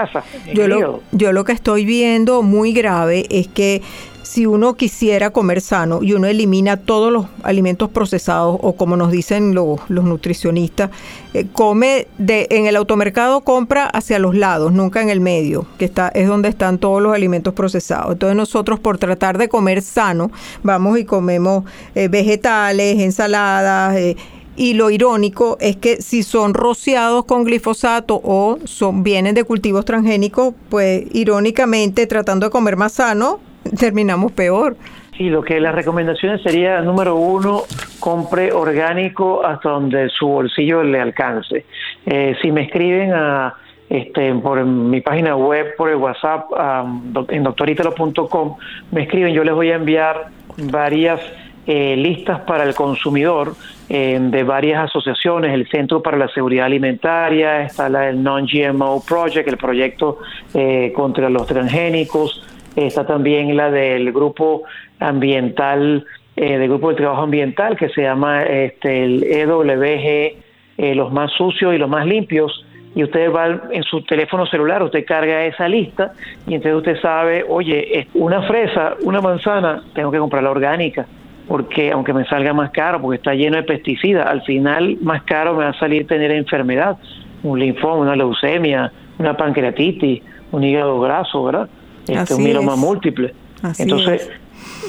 yo 0.54 1.02
yo 1.12 1.32
lo 1.32 1.44
que 1.44 1.52
estoy 1.52 1.86
viendo 1.86 2.42
muy 2.42 2.74
grave 2.74 3.26
es 3.30 3.48
que 3.48 3.82
si 4.28 4.46
uno 4.46 4.76
quisiera 4.76 5.30
comer 5.32 5.62
sano 5.62 6.04
y 6.04 6.14
uno 6.14 6.28
elimina 6.28 6.78
todos 6.78 7.12
los 7.12 7.28
alimentos 7.44 7.90
procesados 7.90 8.60
o 8.62 8.74
como 8.74 8.98
nos 8.98 9.12
dicen 9.12 9.56
los, 9.56 9.80
nutricionistas, 9.90 10.92
eh, 11.34 11.48
come 11.54 12.08
de, 12.18 12.48
en 12.52 12.68
el 12.68 12.76
automercado 12.76 13.42
compra 13.42 13.86
hacia 13.86 14.20
los 14.20 14.36
lados, 14.36 14.74
nunca 14.74 15.02
en 15.02 15.10
el 15.10 15.22
medio, 15.22 15.66
que 15.80 15.86
está 15.86 16.10
es 16.10 16.28
donde 16.28 16.50
están 16.50 16.78
todos 16.78 17.02
los 17.02 17.14
alimentos 17.16 17.54
procesados. 17.54 18.12
Entonces 18.14 18.36
nosotros 18.36 18.80
por 18.80 18.98
tratar 18.98 19.38
de 19.38 19.48
comer 19.48 19.82
sano, 19.82 20.30
vamos 20.62 21.00
y 21.00 21.06
comemos 21.06 21.64
eh, 21.96 22.10
vegetales, 22.10 23.00
ensaladas, 23.00 23.96
eh, 23.96 24.18
y 24.58 24.74
lo 24.74 24.90
irónico 24.90 25.58
es 25.62 25.78
que 25.78 26.02
si 26.02 26.24
son 26.24 26.54
rociados 26.54 27.26
con 27.26 27.44
glifosato 27.44 28.20
o 28.24 28.58
son 28.66 29.04
vienen 29.04 29.36
de 29.36 29.44
cultivos 29.44 29.86
transgénicos, 29.86 30.54
pues 30.70 31.06
irónicamente 31.14 32.08
tratando 32.08 32.48
de 32.48 32.52
comer 32.52 32.76
más 32.76 32.94
sano, 32.94 33.40
terminamos 33.80 34.32
peor. 34.32 34.76
Sí, 35.18 35.30
lo 35.30 35.42
que 35.42 35.60
las 35.60 35.74
recomendaciones 35.74 36.44
sería, 36.44 36.80
número 36.82 37.16
uno, 37.16 37.64
compre 38.00 38.52
orgánico 38.52 39.44
hasta 39.44 39.70
donde 39.70 40.10
su 40.10 40.28
bolsillo 40.28 40.84
le 40.84 41.02
alcance. 41.02 41.66
Eh, 42.06 42.36
si 42.40 42.52
me 42.52 42.64
escriben 42.64 43.14
a 43.14 43.56
este, 43.90 44.32
por 44.36 44.64
mi 44.64 45.02
página 45.02 45.36
web, 45.36 45.76
por 45.76 45.90
el 45.90 45.96
WhatsApp, 45.96 46.52
en 47.30 47.44
doctoritalo.com, 47.44 48.58
me 48.92 49.04
escriben, 49.04 49.34
yo 49.34 49.44
les 49.44 49.56
voy 49.56 49.72
a 49.72 49.76
enviar 49.76 50.28
varias 50.56 51.20
eh, 51.66 51.96
listas 51.98 52.42
para 52.42 52.64
el 52.64 52.76
consumidor 52.76 53.56
eh, 53.90 54.20
de 54.22 54.44
varias 54.44 54.86
asociaciones, 54.86 55.52
el 55.52 55.68
Centro 55.68 56.04
para 56.04 56.16
la 56.18 56.28
Seguridad 56.28 56.68
Alimentaria, 56.68 57.64
está 57.64 57.90
la 57.90 58.02
del 58.02 58.22
Non-GMO 58.22 59.04
Project, 59.08 59.48
el 59.48 59.58
proyecto 59.58 60.20
contra 60.94 61.30
los 61.30 61.48
transgénicos, 61.48 62.44
está 62.86 63.06
también 63.06 63.56
la 63.58 63.72
del 63.72 64.12
grupo 64.14 64.64
ambiental, 65.00 66.06
eh, 66.36 66.58
del 66.58 66.70
grupo 66.70 66.90
de 66.90 66.96
trabajo 66.96 67.24
ambiental 67.24 67.76
que 67.76 67.90
se 67.90 68.04
llama 68.04 68.44
este, 68.44 69.04
el 69.04 69.24
EWG, 69.24 70.38
eh, 70.78 70.96
los 70.96 71.12
más 71.12 71.32
sucios 71.32 71.74
y 71.74 71.78
los 71.78 71.90
más 71.90 72.06
limpios. 72.06 72.64
Y 72.96 73.04
usted 73.04 73.32
va 73.32 73.62
en 73.72 73.84
su 73.84 74.02
teléfono 74.04 74.46
celular, 74.48 74.82
usted 74.82 75.06
carga 75.06 75.46
esa 75.46 75.68
lista 75.68 76.14
y 76.48 76.56
entonces 76.56 76.78
usted 76.78 77.02
sabe, 77.02 77.46
oye, 77.48 78.08
una 78.16 78.42
fresa, 78.44 78.96
una 79.04 79.22
manzana, 79.22 79.84
tengo 79.94 80.12
que 80.12 80.18
comprarla 80.18 80.50
orgánica 80.50 81.06
porque 81.48 81.92
aunque 81.92 82.14
me 82.14 82.26
salga 82.26 82.54
más 82.54 82.72
caro, 82.72 83.02
porque 83.02 83.18
está 83.18 83.34
lleno 83.34 83.58
de 83.58 83.64
pesticidas, 83.64 84.28
al 84.28 84.42
final 84.42 84.98
más 85.02 85.24
caro 85.24 85.54
me 85.54 85.64
va 85.64 85.70
a 85.70 85.80
salir 85.80 86.06
tener 86.06 86.32
enfermedad, 86.32 86.98
un 87.44 87.60
linfoma, 87.60 87.98
una 87.98 88.16
leucemia, 88.16 88.92
una 89.18 89.38
pancreatitis, 89.38 90.22
un 90.52 90.64
hígado 90.64 91.00
graso, 91.00 91.44
¿verdad? 91.44 91.70
Este, 92.08 92.36
un 92.36 92.44
mieloma 92.44 92.76
múltiple. 92.76 93.34
Entonces, 93.78 94.30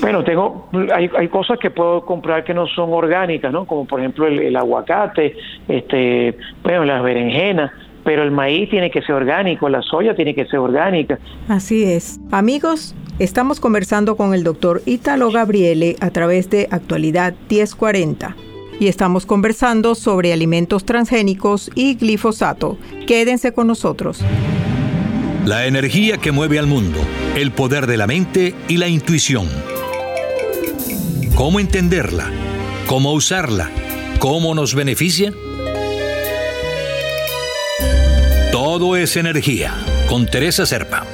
bueno, 0.00 0.22
tengo, 0.24 0.68
hay, 0.94 1.10
hay 1.16 1.28
cosas 1.28 1.58
que 1.58 1.70
puedo 1.70 2.04
comprar 2.04 2.44
que 2.44 2.54
no 2.54 2.66
son 2.66 2.92
orgánicas, 2.92 3.52
¿no? 3.52 3.66
Como 3.66 3.86
por 3.86 4.00
ejemplo 4.00 4.26
el, 4.26 4.54
aguacate, 4.56 5.36
este, 5.66 6.36
bueno, 6.62 6.84
las 6.84 7.02
berenjenas, 7.02 7.70
pero 8.04 8.22
el 8.22 8.30
maíz 8.30 8.70
tiene 8.70 8.90
que 8.90 9.02
ser 9.02 9.14
orgánico, 9.14 9.68
la 9.68 9.82
soya 9.82 10.14
tiene 10.14 10.34
que 10.34 10.46
ser 10.46 10.60
orgánica. 10.60 11.18
Así 11.48 11.84
es. 11.84 12.20
Amigos, 12.30 12.94
estamos 13.18 13.60
conversando 13.60 14.16
con 14.16 14.34
el 14.34 14.44
doctor 14.44 14.82
Italo 14.86 15.30
Gabriele 15.30 15.96
a 16.00 16.10
través 16.10 16.48
de 16.50 16.68
Actualidad 16.70 17.34
1040 17.50 18.36
y 18.80 18.86
estamos 18.86 19.26
conversando 19.26 19.94
sobre 19.94 20.32
alimentos 20.32 20.84
transgénicos 20.84 21.70
y 21.74 21.96
glifosato. 21.96 22.78
Quédense 23.06 23.52
con 23.52 23.66
nosotros. 23.66 24.22
La 25.48 25.64
energía 25.64 26.18
que 26.18 26.30
mueve 26.30 26.58
al 26.58 26.66
mundo, 26.66 27.00
el 27.34 27.52
poder 27.52 27.86
de 27.86 27.96
la 27.96 28.06
mente 28.06 28.54
y 28.68 28.76
la 28.76 28.86
intuición. 28.86 29.48
¿Cómo 31.34 31.58
entenderla? 31.58 32.30
¿Cómo 32.86 33.14
usarla? 33.14 33.70
¿Cómo 34.18 34.54
nos 34.54 34.74
beneficia? 34.74 35.32
Todo 38.52 38.94
es 38.98 39.16
energía, 39.16 39.72
con 40.06 40.26
Teresa 40.26 40.66
Serpa. 40.66 41.06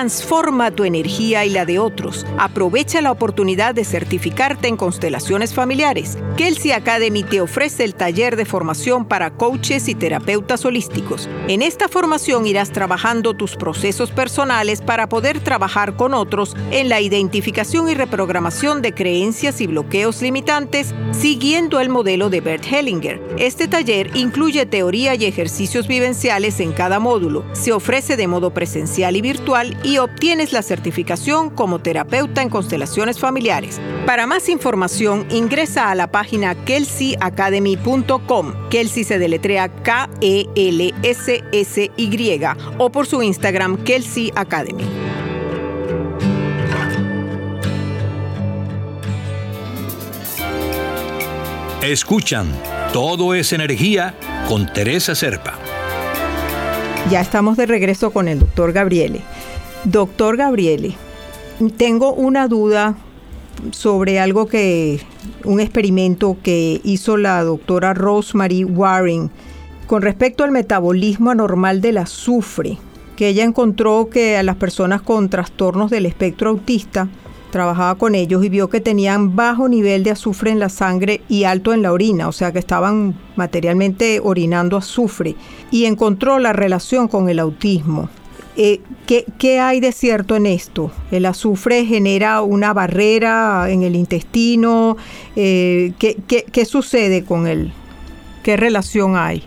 Transforma 0.00 0.70
tu 0.70 0.84
energía 0.84 1.44
y 1.44 1.50
la 1.50 1.66
de 1.66 1.78
otros. 1.78 2.24
Aprovecha 2.38 3.02
la 3.02 3.12
oportunidad 3.12 3.74
de 3.74 3.84
certificarte 3.84 4.66
en 4.66 4.78
constelaciones 4.78 5.52
familiares. 5.52 6.16
Kelsey 6.38 6.72
Academy 6.72 7.22
te 7.22 7.42
ofrece 7.42 7.84
el 7.84 7.94
taller 7.94 8.36
de 8.36 8.46
formación 8.46 9.04
para 9.04 9.32
coaches 9.32 9.88
y 9.88 9.94
terapeutas 9.94 10.64
holísticos. 10.64 11.28
En 11.48 11.60
esta 11.60 11.86
formación 11.86 12.46
irás 12.46 12.70
trabajando 12.70 13.34
tus 13.34 13.56
procesos 13.56 14.10
personales 14.10 14.80
para 14.80 15.06
poder 15.06 15.40
trabajar 15.40 15.96
con 15.96 16.14
otros 16.14 16.56
en 16.70 16.88
la 16.88 17.02
identificación 17.02 17.90
y 17.90 17.94
reprogramación 17.94 18.80
de 18.80 18.94
creencias 18.94 19.60
y 19.60 19.66
bloqueos 19.66 20.22
limitantes 20.22 20.94
siguiendo 21.12 21.78
el 21.78 21.90
modelo 21.90 22.30
de 22.30 22.40
Bert 22.40 22.64
Hellinger. 22.64 23.20
Este 23.36 23.68
taller 23.68 24.16
incluye 24.16 24.64
teoría 24.64 25.14
y 25.14 25.26
ejercicios 25.26 25.86
vivenciales 25.88 26.58
en 26.60 26.72
cada 26.72 27.00
módulo. 27.00 27.44
Se 27.52 27.72
ofrece 27.72 28.16
de 28.16 28.28
modo 28.28 28.54
presencial 28.54 29.14
y 29.14 29.20
virtual 29.20 29.76
obtienes 29.98 30.52
la 30.52 30.62
certificación 30.62 31.50
como 31.50 31.80
terapeuta 31.80 32.42
en 32.42 32.48
constelaciones 32.48 33.18
familiares. 33.18 33.80
Para 34.06 34.26
más 34.26 34.48
información, 34.48 35.26
ingresa 35.30 35.90
a 35.90 35.94
la 35.94 36.10
página 36.10 36.54
kelseyacademy.com. 36.64 38.68
Kelsey 38.70 39.04
se 39.04 39.18
deletrea 39.18 39.68
K-E-L-S-S-Y 39.68 40.40
o 42.78 42.90
por 42.90 43.06
su 43.06 43.22
Instagram 43.22 43.84
Kelsey 43.84 44.32
Academy. 44.34 44.84
Escuchan, 51.82 52.46
todo 52.92 53.34
es 53.34 53.54
energía 53.54 54.14
con 54.46 54.70
Teresa 54.70 55.14
Serpa. 55.14 55.54
Ya 57.10 57.22
estamos 57.22 57.56
de 57.56 57.64
regreso 57.64 58.10
con 58.10 58.28
el 58.28 58.38
doctor 58.38 58.72
Gabriele. 58.72 59.22
Doctor 59.84 60.36
Gabriele, 60.36 60.94
tengo 61.78 62.12
una 62.12 62.48
duda 62.48 62.96
sobre 63.70 64.20
algo 64.20 64.46
que, 64.46 65.00
un 65.44 65.58
experimento 65.58 66.36
que 66.42 66.82
hizo 66.84 67.16
la 67.16 67.42
doctora 67.42 67.94
Rosemary 67.94 68.62
Warren 68.64 69.30
con 69.86 70.02
respecto 70.02 70.44
al 70.44 70.50
metabolismo 70.50 71.30
anormal 71.30 71.80
del 71.80 71.96
azufre, 71.96 72.76
que 73.16 73.28
ella 73.28 73.42
encontró 73.42 74.10
que 74.10 74.36
a 74.36 74.42
las 74.42 74.56
personas 74.56 75.00
con 75.00 75.30
trastornos 75.30 75.90
del 75.90 76.04
espectro 76.04 76.50
autista, 76.50 77.08
trabajaba 77.50 77.96
con 77.96 78.14
ellos 78.14 78.44
y 78.44 78.50
vio 78.50 78.68
que 78.68 78.82
tenían 78.82 79.34
bajo 79.34 79.66
nivel 79.66 80.04
de 80.04 80.10
azufre 80.10 80.50
en 80.50 80.58
la 80.58 80.68
sangre 80.68 81.22
y 81.26 81.44
alto 81.44 81.72
en 81.72 81.80
la 81.80 81.92
orina, 81.92 82.28
o 82.28 82.32
sea 82.32 82.52
que 82.52 82.58
estaban 82.58 83.18
materialmente 83.34 84.20
orinando 84.22 84.76
azufre, 84.76 85.36
y 85.70 85.86
encontró 85.86 86.38
la 86.38 86.52
relación 86.52 87.08
con 87.08 87.30
el 87.30 87.38
autismo. 87.38 88.10
Eh, 88.62 88.80
¿qué, 89.06 89.58
hay 89.58 89.80
de 89.80 89.90
cierto 89.90 90.36
en 90.36 90.44
esto? 90.44 90.90
¿El 91.10 91.24
azufre 91.24 91.86
genera 91.86 92.42
una 92.42 92.74
barrera 92.74 93.70
en 93.70 93.82
el 93.82 93.96
intestino? 93.96 94.98
Eh, 95.34 95.92
¿qué, 95.98 96.64
sucede 96.66 97.24
con 97.24 97.46
él? 97.46 97.72
¿Qué 98.44 98.58
relación 98.58 99.16
hay? 99.16 99.42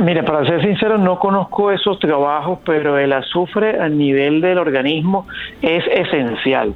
Mire, 0.00 0.24
para 0.24 0.44
ser 0.44 0.60
sincero, 0.60 0.98
no 0.98 1.20
conozco 1.20 1.70
esos 1.70 2.00
trabajos, 2.00 2.58
pero 2.66 2.98
el 2.98 3.12
azufre 3.12 3.80
a 3.80 3.88
nivel 3.88 4.40
del 4.40 4.58
organismo 4.58 5.28
es 5.60 5.84
esencial. 5.86 6.74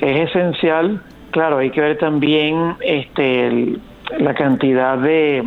Es 0.00 0.28
esencial, 0.28 1.00
claro, 1.30 1.56
hay 1.56 1.70
que 1.70 1.80
ver 1.80 1.96
también 1.96 2.74
este, 2.80 3.78
la 4.18 4.34
cantidad 4.34 4.98
de, 4.98 5.42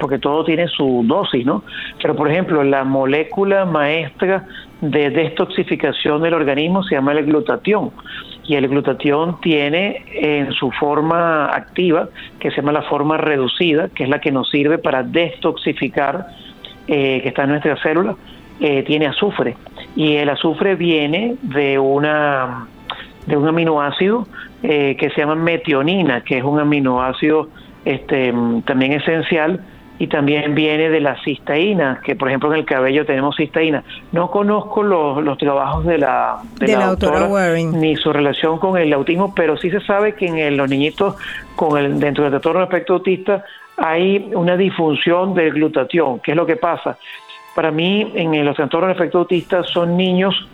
porque 0.00 0.18
todo 0.18 0.44
tiene 0.44 0.66
su 0.66 1.04
dosis, 1.06 1.46
¿no? 1.46 1.62
Pero 2.02 2.16
por 2.16 2.28
ejemplo, 2.28 2.64
la 2.64 2.82
molécula 2.82 3.64
maestra 3.64 4.44
de 4.80 5.10
detoxificación 5.10 6.22
del 6.22 6.34
organismo 6.34 6.82
se 6.82 6.94
llama 6.94 7.12
el 7.12 7.24
glutatión. 7.24 7.90
Y 8.44 8.54
el 8.54 8.68
glutatión 8.68 9.40
tiene 9.40 10.04
en 10.12 10.52
su 10.52 10.70
forma 10.70 11.46
activa, 11.46 12.08
que 12.38 12.50
se 12.50 12.56
llama 12.56 12.72
la 12.72 12.82
forma 12.82 13.16
reducida, 13.16 13.88
que 13.88 14.04
es 14.04 14.08
la 14.08 14.20
que 14.20 14.30
nos 14.30 14.48
sirve 14.50 14.78
para 14.78 15.02
detoxificar, 15.02 16.28
eh, 16.86 17.20
que 17.22 17.28
está 17.28 17.44
en 17.44 17.50
nuestras 17.50 17.80
células, 17.80 18.16
eh, 18.60 18.82
tiene 18.84 19.06
azufre. 19.06 19.56
Y 19.94 20.16
el 20.16 20.30
azufre 20.30 20.76
viene 20.76 21.36
de 21.42 21.78
una 21.78 22.66
de 23.26 23.36
un 23.36 23.46
aminoácido 23.46 24.26
eh, 24.62 24.96
que 24.98 25.10
se 25.10 25.20
llama 25.20 25.34
metionina, 25.34 26.22
que 26.22 26.38
es 26.38 26.44
un 26.44 26.58
aminoácido 26.58 27.50
este, 27.84 28.32
también 28.64 28.92
esencial 28.92 29.60
y 29.98 30.06
también 30.06 30.54
viene 30.54 30.88
de 30.90 31.00
la 31.00 31.20
cisteína, 31.22 32.00
que 32.04 32.14
por 32.14 32.28
ejemplo 32.28 32.52
en 32.52 32.60
el 32.60 32.64
cabello 32.64 33.04
tenemos 33.04 33.36
cisteína. 33.36 33.82
No 34.12 34.30
conozco 34.30 34.82
los, 34.82 35.22
los 35.22 35.36
trabajos 35.38 35.84
de 35.84 35.98
la, 35.98 36.38
de, 36.58 36.76
la, 36.76 36.86
autora, 36.86 37.28
ni 37.72 37.96
su 37.96 38.12
relación 38.12 38.58
con 38.58 38.78
el 38.78 38.92
autismo, 38.92 39.34
pero 39.34 39.56
sí 39.56 39.70
se 39.70 39.80
sabe 39.80 40.14
que 40.14 40.26
en 40.26 40.56
los 40.56 40.68
niñitos 40.70 41.16
con 41.56 41.76
el, 41.78 41.98
dentro 41.98 42.24
del 42.24 42.32
trastorno 42.32 42.62
espectro 42.62 42.96
autista 42.96 43.44
hay 43.76 44.30
una 44.34 44.56
disfunción 44.56 45.34
del 45.34 45.52
glutatión. 45.52 46.20
¿Qué 46.20 46.32
es 46.32 46.36
lo 46.36 46.46
que 46.46 46.56
pasa? 46.56 46.96
Para 47.54 47.72
mí, 47.72 48.12
en 48.14 48.44
los 48.44 48.54
trastornos 48.54 48.88
de 48.88 48.94
efecto 48.94 49.18
autista 49.18 49.64
son 49.64 49.96
niños 49.96 50.48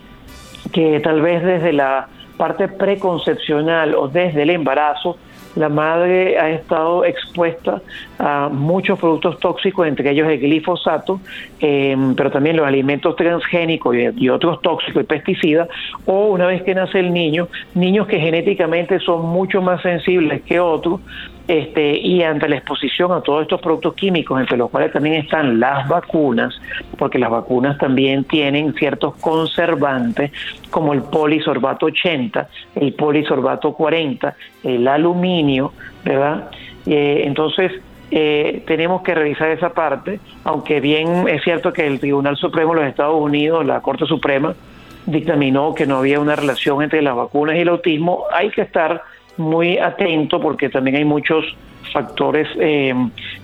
que 0.71 0.99
tal 1.01 1.21
vez 1.21 1.43
desde 1.43 1.71
la 1.71 2.07
parte 2.37 2.67
preconcepcional 2.67 3.93
o 3.93 4.07
desde 4.07 4.43
el 4.43 4.49
embarazo 4.49 5.17
la 5.55 5.69
madre 5.69 6.37
ha 6.37 6.49
estado 6.49 7.05
expuesta 7.05 7.81
a 8.19 8.49
muchos 8.51 8.99
productos 8.99 9.39
tóxicos, 9.39 9.87
entre 9.87 10.11
ellos 10.11 10.27
el 10.29 10.39
glifosato, 10.39 11.19
em, 11.59 12.15
pero 12.15 12.29
también 12.31 12.57
los 12.57 12.67
alimentos 12.67 13.15
transgénicos 13.15 13.95
y, 13.95 14.29
otros 14.29 14.61
tóxicos 14.61 15.03
y 15.03 15.05
pesticidas, 15.05 15.69
o 16.05 16.27
una 16.27 16.47
vez 16.47 16.63
que 16.63 16.75
nace 16.75 16.99
el 16.99 17.13
niño, 17.13 17.47
niños 17.73 18.07
que 18.07 18.19
genéticamente 18.19 18.99
son 18.99 19.25
mucho 19.25 19.61
más 19.61 19.81
sensibles 19.81 20.41
que 20.43 20.59
otros, 20.59 20.99
este, 21.47 21.97
y 21.97 22.23
ante 22.23 22.49
la 22.49 22.57
exposición 22.57 23.11
a 23.11 23.21
todos 23.21 23.43
estos 23.43 23.61
productos 23.61 23.93
químicos, 23.93 24.39
entre 24.39 24.57
los 24.57 24.69
cuales 24.69 24.91
también 24.91 25.15
están 25.15 25.59
las 25.59 25.87
vacunas, 25.87 26.59
porque 26.97 27.19
las 27.19 27.29
vacunas 27.29 27.77
también 27.77 28.23
tienen 28.23 28.73
ciertos 28.73 29.15
conservantes 29.17 30.31
como 30.71 30.93
el 30.93 31.03
polisorbato 31.03 31.85
80, 31.87 32.49
el 32.75 32.93
polisorbato 32.93 33.73
40, 33.73 34.35
el 34.63 34.87
aluminio, 34.87 35.73
¿verdad? 36.03 36.49
Eh, 36.87 37.23
entonces, 37.25 37.71
eh, 38.11 38.63
tenemos 38.65 39.01
que 39.01 39.13
revisar 39.13 39.49
esa 39.49 39.73
parte, 39.73 40.19
aunque 40.43 40.79
bien 40.79 41.27
es 41.27 41.43
cierto 41.43 41.73
que 41.73 41.85
el 41.85 41.99
Tribunal 41.99 42.37
Supremo 42.37 42.73
de 42.73 42.81
los 42.81 42.89
Estados 42.89 43.19
Unidos, 43.19 43.65
la 43.65 43.81
Corte 43.81 44.05
Suprema, 44.05 44.55
dictaminó 45.05 45.75
que 45.75 45.85
no 45.85 45.97
había 45.97 46.19
una 46.19 46.35
relación 46.35 46.81
entre 46.81 47.01
las 47.01 47.15
vacunas 47.15 47.55
y 47.55 47.59
el 47.59 47.69
autismo, 47.69 48.23
hay 48.31 48.49
que 48.49 48.61
estar 48.61 49.03
muy 49.37 49.77
atento 49.77 50.39
porque 50.39 50.69
también 50.69 50.97
hay 50.97 51.05
muchos 51.05 51.45
factores 51.91 52.47
eh, 52.59 52.93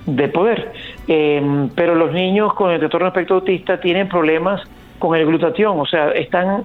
de 0.06 0.28
poder. 0.28 0.74
Eh, 1.08 1.70
pero 1.76 1.96
los 1.96 2.12
niños 2.12 2.54
con 2.54 2.72
el 2.72 2.80
trastorno 2.80 3.08
espectro 3.08 3.38
autista 3.38 3.80
tienen 3.80 4.08
problemas 4.08 4.62
con 5.00 5.16
el 5.16 5.26
glutatión, 5.26 5.80
o 5.80 5.86
sea, 5.86 6.12
están 6.12 6.64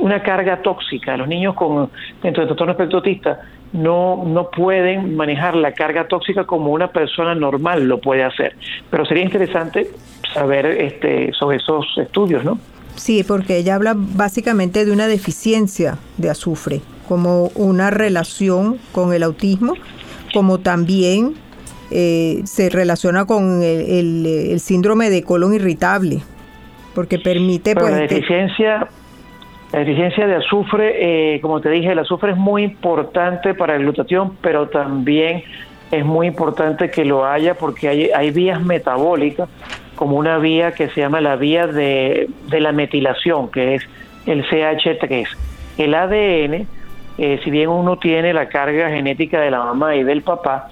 una 0.00 0.22
carga 0.22 0.62
tóxica. 0.62 1.16
Los 1.16 1.28
niños 1.28 1.54
con 1.54 1.90
dentro 2.22 2.42
del 2.42 2.48
trastorno 2.48 2.72
espectro 2.72 2.98
autista 2.98 3.40
no, 3.72 4.24
no 4.26 4.50
pueden 4.50 5.16
manejar 5.16 5.54
la 5.54 5.72
carga 5.72 6.08
tóxica 6.08 6.44
como 6.44 6.72
una 6.72 6.88
persona 6.88 7.34
normal 7.34 7.86
lo 7.86 8.00
puede 8.00 8.24
hacer. 8.24 8.56
Pero 8.90 9.04
sería 9.04 9.24
interesante 9.24 9.88
saber 10.32 10.66
este, 10.66 11.32
sobre 11.32 11.58
esos 11.58 11.86
estudios, 11.98 12.44
¿no? 12.44 12.58
Sí, 12.96 13.24
porque 13.26 13.58
ella 13.58 13.74
habla 13.74 13.94
básicamente 13.94 14.84
de 14.84 14.92
una 14.92 15.06
deficiencia 15.06 15.98
de 16.16 16.30
azufre, 16.30 16.80
como 17.08 17.50
una 17.54 17.90
relación 17.90 18.78
con 18.92 19.12
el 19.12 19.22
autismo, 19.22 19.74
como 20.32 20.58
también 20.58 21.34
eh, 21.90 22.40
se 22.44 22.68
relaciona 22.68 23.24
con 23.26 23.62
el, 23.62 24.58
síndrome 24.60 25.10
de 25.10 25.22
colon 25.22 25.54
irritable, 25.54 26.20
porque 26.94 27.18
permite... 27.18 27.74
pues, 27.74 27.90
la 27.90 27.98
deficiencia... 27.98 28.88
La 29.72 29.80
deficiencia 29.80 30.28
de 30.28 30.36
azufre, 30.36 31.34
eh, 31.34 31.40
como 31.40 31.60
te 31.60 31.68
dije, 31.68 31.90
el 31.90 31.98
azufre 31.98 32.30
es 32.30 32.36
muy 32.38 32.62
importante 32.62 33.52
para 33.52 33.74
la 33.74 33.80
glutatión, 33.80 34.36
pero 34.40 34.68
también 34.68 35.42
es 35.90 36.04
muy 36.04 36.28
importante 36.28 36.88
que 36.88 37.04
lo 37.04 37.26
haya 37.26 37.54
porque 37.54 37.88
hay, 37.88 38.10
hay 38.14 38.30
vías 38.30 38.62
metabólicas 38.62 39.48
como 39.96 40.16
una 40.16 40.38
vía 40.38 40.72
que 40.72 40.88
se 40.88 41.00
llama 41.00 41.20
la 41.20 41.36
vía 41.36 41.66
de, 41.66 42.28
la 42.50 42.70
metilación, 42.72 43.50
que 43.50 43.74
es 43.76 43.82
el 44.26 44.44
CH3. 44.44 45.26
El 45.78 45.94
ADN, 45.94 46.68
eh, 47.18 47.40
si 47.42 47.50
bien 47.50 47.68
uno 47.68 47.98
tiene 47.98 48.32
la 48.32 48.48
carga 48.48 48.90
genética 48.90 49.40
de 49.40 49.50
la 49.50 49.64
mamá 49.64 49.94
y 49.96 50.04
del 50.04 50.22
papá, 50.22 50.68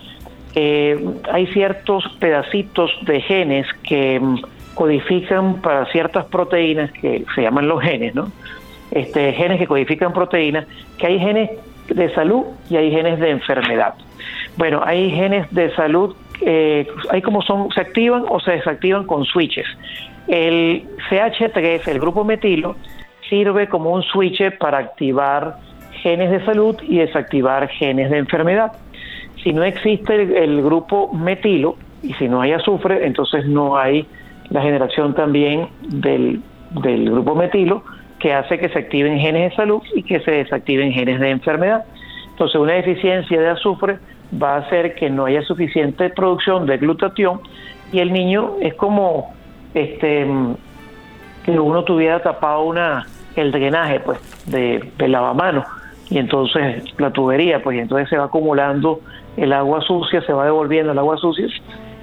eh, 0.55 0.99
hay 1.33 1.47
ciertos 1.49 2.05
pedacitos 2.21 2.91
de 3.03 3.21
genes 3.21 3.67
que 3.83 4.21
mm, 4.21 4.43
codifican 4.75 5.61
para 5.61 5.87
ciertas 5.87 6.27
proteínas 6.27 6.93
que 6.93 7.25
se 7.35 7.43
llaman 7.43 7.69
los 7.69 7.83
genes, 7.83 8.15
¿no? 8.15 8.31
Este, 8.91 9.33
genes 9.33 9.59
que 9.59 9.67
codifican 9.67 10.13
proteínas, 10.13 10.67
que 10.99 11.07
hay 11.07 11.19
genes 11.19 11.51
de 11.89 12.15
salud 12.15 12.45
y 12.71 12.77
hay 12.77 12.91
genes 12.91 13.19
de 13.19 13.31
enfermedad. 13.31 13.95
Bueno, 14.57 14.83
hay 14.85 15.11
genes 15.11 15.51
de 15.51 15.75
salud 15.75 16.15
eh, 16.41 16.87
hay 17.11 17.23
como 17.23 17.43
son, 17.43 17.71
se 17.71 17.81
activan 17.81 18.25
o 18.29 18.41
se 18.41 18.53
desactivan 18.53 19.07
con 19.07 19.25
switches. 19.25 19.67
El 20.27 20.85
CH3, 21.11 21.87
el 21.89 22.01
grupo 22.01 22.25
metilo, 22.25 22.77
sirve 23.29 23.69
como 23.69 23.93
un 23.93 24.03
switch 24.03 24.57
para 24.59 24.79
activar 24.79 25.57
genes 26.05 26.31
de 26.31 26.45
salud 26.45 26.77
y 26.83 26.99
desactivar 26.99 27.67
genes 27.69 28.11
de 28.11 28.19
enfermedad. 28.19 28.73
Si 29.43 29.55
no 29.55 29.65
existe 29.65 30.45
el, 30.45 30.63
grupo 30.63 31.11
metilo 31.15 31.77
y 32.03 32.13
si 32.15 32.29
no 32.29 32.43
hay 32.43 32.53
azufre, 32.53 33.07
entonces 33.07 33.47
no 33.47 33.79
hay 33.79 34.07
la 34.51 34.61
generación 34.61 35.15
también 35.15 35.69
del, 35.81 36.43
del 36.83 37.11
grupo 37.11 37.35
metilo 37.35 37.83
que 38.19 38.35
hace 38.35 38.59
que 38.59 38.69
se 38.69 38.81
activen 38.81 39.19
genes 39.19 39.51
de 39.51 39.57
salud 39.57 39.83
y 39.95 40.03
que 40.03 40.21
se 40.21 40.31
desactiven 40.31 40.93
genes 40.93 41.21
de 41.21 41.31
enfermedad. 41.31 41.87
Entonces, 42.33 42.61
una 42.61 42.75
deficiencia 42.75 43.41
de 43.41 43.49
azufre 43.49 43.97
va 44.41 44.57
a 44.57 44.59
hacer 44.59 44.95
que 44.97 45.09
no 45.09 45.25
haya 45.25 45.41
suficiente 45.41 46.11
producción 46.11 46.67
de 46.67 46.77
glutatión 46.77 47.41
y 47.93 48.01
el 48.01 48.13
niño 48.13 48.57
es 48.61 48.75
como 48.75 49.33
este 49.73 50.27
que 51.47 51.59
uno 51.59 51.83
tuviera 51.85 52.21
tapado 52.21 52.65
una 52.65 53.07
el 53.37 53.53
drenaje 53.53 54.01
pues 54.01 54.19
de, 54.47 54.93
de 54.99 55.09
lavamanos 55.09 55.65
y 56.11 56.19
entonces 56.19 56.85
la 56.99 57.11
tubería 57.11 57.63
pues 57.63 57.77
y 57.77 57.81
entonces 57.81 58.09
se 58.09 58.19
va 58.19 58.25
acumulando 58.25 59.01
el 59.37 59.53
agua 59.53 59.81
sucia 59.83 60.21
se 60.23 60.33
va 60.33 60.45
devolviendo 60.45 60.93
el 60.93 60.99
agua 60.99 61.17
sucia 61.17 61.47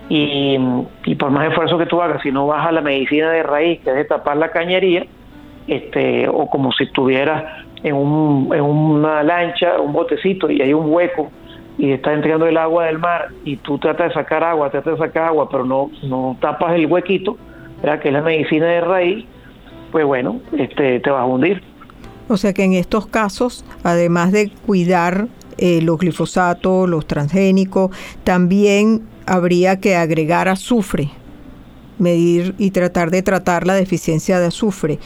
y, 0.09 0.57
y 1.05 1.15
por 1.15 1.31
más 1.31 1.49
esfuerzo 1.49 1.77
que 1.77 1.85
tú 1.85 2.01
hagas 2.01 2.21
si 2.21 2.31
no 2.31 2.47
baja 2.47 2.71
la 2.71 2.81
medicina 2.81 3.31
de 3.31 3.43
raíz 3.43 3.79
que 3.81 3.91
es 3.91 3.95
de 3.95 4.05
tapar 4.05 4.37
la 4.37 4.49
cañería 4.49 5.05
este 5.67 6.27
o 6.27 6.47
como 6.47 6.71
si 6.71 6.85
estuvieras 6.85 7.43
en, 7.83 7.95
un, 7.95 8.49
en 8.53 8.61
una 8.61 9.23
lancha 9.23 9.79
un 9.79 9.93
botecito 9.93 10.49
y 10.49 10.61
hay 10.61 10.73
un 10.73 10.91
hueco 10.91 11.31
y 11.77 11.91
está 11.91 12.13
entrando 12.13 12.45
el 12.45 12.57
agua 12.57 12.85
del 12.85 12.99
mar 12.99 13.29
y 13.43 13.57
tú 13.57 13.77
tratas 13.77 14.09
de 14.09 14.13
sacar 14.13 14.43
agua, 14.43 14.69
tratas 14.69 14.99
de 14.99 15.05
sacar 15.05 15.29
agua, 15.29 15.49
pero 15.49 15.65
no, 15.65 15.89
no 16.03 16.37
tapas 16.39 16.75
el 16.75 16.85
huequito, 16.85 17.37
¿verdad? 17.81 17.99
que 17.99 18.09
es 18.09 18.13
la 18.13 18.21
medicina 18.21 18.67
de 18.67 18.81
raíz, 18.81 19.25
pues 19.91 20.05
bueno, 20.05 20.39
este, 20.57 20.99
te 20.99 21.09
vas 21.09 21.21
a 21.21 21.25
hundir. 21.25 21.63
O 22.31 22.37
sea 22.37 22.53
que 22.53 22.63
en 22.63 22.73
estos 22.73 23.07
casos, 23.07 23.65
además 23.83 24.31
de 24.31 24.49
cuidar 24.65 25.27
eh, 25.57 25.81
los 25.81 25.99
glifosatos, 25.99 26.89
los 26.89 27.05
transgénicos, 27.05 27.91
también 28.23 29.01
habría 29.25 29.81
que 29.81 29.97
agregar 29.97 30.47
azufre, 30.47 31.09
medir 31.99 32.55
y 32.57 32.71
tratar 32.71 33.11
de 33.11 33.21
tratar 33.21 33.67
la 33.67 33.73
deficiencia 33.73 34.39
de 34.39 34.47
azufre. 34.47 34.97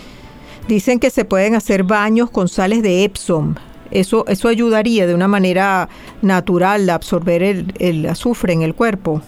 Dicen 0.68 1.00
que 1.00 1.10
se 1.10 1.26
pueden 1.26 1.56
hacer 1.56 1.84
baños 1.84 2.30
con 2.30 2.48
sales 2.48 2.84
de 2.84 3.04
Epsom. 3.04 3.56
Eso, 3.90 4.26
eso 4.28 4.48
ayudaría 4.48 5.08
de 5.08 5.16
una 5.16 5.28
manera 5.28 5.90
natural 6.22 6.88
a 6.92 6.94
absorber 6.94 7.42
el, 7.42 8.06
azufre 8.06 8.54
en 8.54 8.62
el 8.62 8.76
cuerpo. 8.76 9.22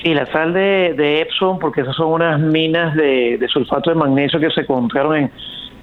Sí, 0.00 0.14
la 0.14 0.26
sal 0.30 0.52
de, 0.54 1.22
Epsom, 1.22 1.58
porque 1.58 1.80
esas 1.80 1.96
son 1.96 2.12
unas 2.12 2.40
minas 2.40 2.94
de, 2.94 3.44
sulfato 3.48 3.90
de 3.90 3.96
magnesio 3.96 4.38
que 4.38 4.48
se 4.50 4.60
encontraron 4.60 5.16
en, 5.16 5.32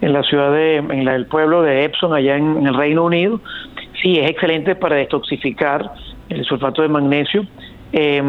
en 0.02 0.14
la 0.14 0.24
ciudad 0.24 0.52
de, 0.52 0.78
en 0.78 1.08
el 1.08 1.26
pueblo 1.26 1.62
de 1.62 1.86
Epsom, 1.86 2.14
allá 2.14 2.38
en, 2.38 2.66
el 2.66 2.76
Reino 2.76 3.06
Unido. 3.06 3.40
Sí, 4.02 4.20
es 4.20 4.30
excelente 4.30 4.76
para 4.76 4.96
detoxificar 4.98 5.92
el 6.30 6.44
sulfato 6.46 6.82
de 6.82 6.88
magnesio. 6.88 7.46
Eh, 7.94 8.22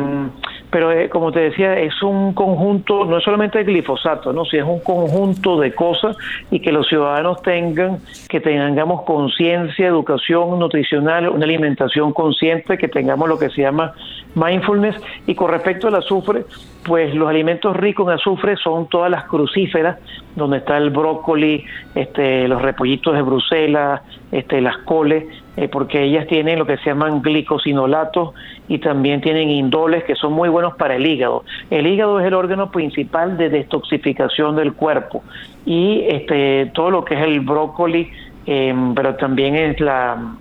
pero 0.70 0.92
eh, 0.92 1.08
como 1.08 1.32
te 1.32 1.40
decía, 1.40 1.78
es 1.78 2.02
un 2.02 2.34
conjunto, 2.34 3.04
no 3.04 3.18
es 3.18 3.24
solamente 3.24 3.60
el 3.60 3.66
glifosato, 3.66 4.32
¿no? 4.32 4.44
Si 4.44 4.56
es 4.56 4.64
un 4.64 4.80
conjunto 4.80 5.58
de 5.60 5.72
cosas 5.72 6.16
y 6.50 6.60
que 6.60 6.72
los 6.72 6.88
ciudadanos 6.88 7.40
tengan, 7.42 7.98
que 8.28 8.40
tengamos 8.40 9.02
conciencia, 9.02 9.86
educación 9.86 10.58
nutricional, 10.58 11.28
una 11.28 11.44
alimentación 11.44 12.12
consciente, 12.12 12.76
que 12.78 12.88
tengamos 12.88 13.28
lo 13.28 13.38
que 13.38 13.48
se 13.50 13.62
llama 13.62 13.94
mindfulness. 14.34 14.96
Y 15.26 15.34
con 15.34 15.50
respecto 15.50 15.88
al 15.88 15.94
azufre, 15.94 16.44
pues 16.86 17.12
los 17.14 17.28
alimentos 17.28 17.76
ricos 17.76 18.06
en 18.06 18.14
azufre 18.14 18.56
son 18.56 18.88
todas 18.88 19.10
las 19.10 19.24
crucíferas, 19.24 19.98
donde 20.36 20.58
está 20.58 20.76
el 20.76 20.90
brócoli, 20.90 21.64
este, 21.96 22.46
los 22.46 22.62
repollitos 22.62 23.12
de 23.14 23.22
Bruselas, 23.22 24.02
este, 24.30 24.60
las 24.60 24.78
coles, 24.78 25.24
eh, 25.56 25.68
porque 25.68 26.04
ellas 26.04 26.28
tienen 26.28 26.60
lo 26.60 26.66
que 26.66 26.76
se 26.78 26.84
llaman 26.90 27.22
glicosinolatos 27.22 28.34
y 28.68 28.78
también 28.78 29.20
tienen 29.20 29.50
indoles 29.50 30.04
que 30.04 30.14
son 30.14 30.32
muy 30.32 30.48
buenos 30.48 30.76
para 30.76 30.94
el 30.94 31.04
hígado. 31.04 31.44
El 31.70 31.88
hígado 31.88 32.20
es 32.20 32.26
el 32.26 32.34
órgano 32.34 32.70
principal 32.70 33.36
de 33.36 33.48
detoxificación 33.48 34.54
del 34.54 34.72
cuerpo 34.72 35.24
y 35.64 36.04
este, 36.08 36.70
todo 36.72 36.90
lo 36.92 37.04
que 37.04 37.14
es 37.14 37.22
el 37.22 37.40
brócoli, 37.40 38.10
em, 38.46 38.94
pero 38.94 39.16
también 39.16 39.56
es 39.56 39.80
la, 39.80 40.36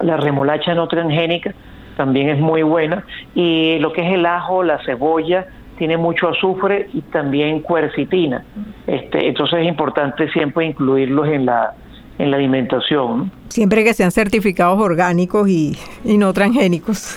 la 0.00 0.16
remolacha 0.16 0.74
no 0.74 0.88
transgénica, 0.88 1.52
también 1.98 2.30
es 2.30 2.38
muy 2.38 2.62
buena 2.62 3.04
y 3.34 3.78
lo 3.80 3.92
que 3.92 4.06
es 4.06 4.14
el 4.14 4.24
ajo, 4.24 4.62
la 4.62 4.78
cebolla, 4.84 5.46
tiene 5.78 5.96
mucho 5.96 6.28
azufre 6.28 6.88
y 6.92 7.00
también 7.02 7.60
cuercitina. 7.60 8.44
Este, 8.86 9.28
entonces 9.28 9.60
es 9.60 9.68
importante 9.68 10.30
siempre 10.30 10.66
incluirlos 10.66 11.28
en 11.28 11.46
la 11.46 11.74
en 12.18 12.30
la 12.30 12.36
alimentación. 12.36 13.30
Siempre 13.48 13.84
que 13.84 13.94
sean 13.94 14.10
certificados 14.10 14.78
orgánicos 14.80 15.48
y, 15.48 15.76
no 16.04 16.32
transgénicos. 16.32 17.16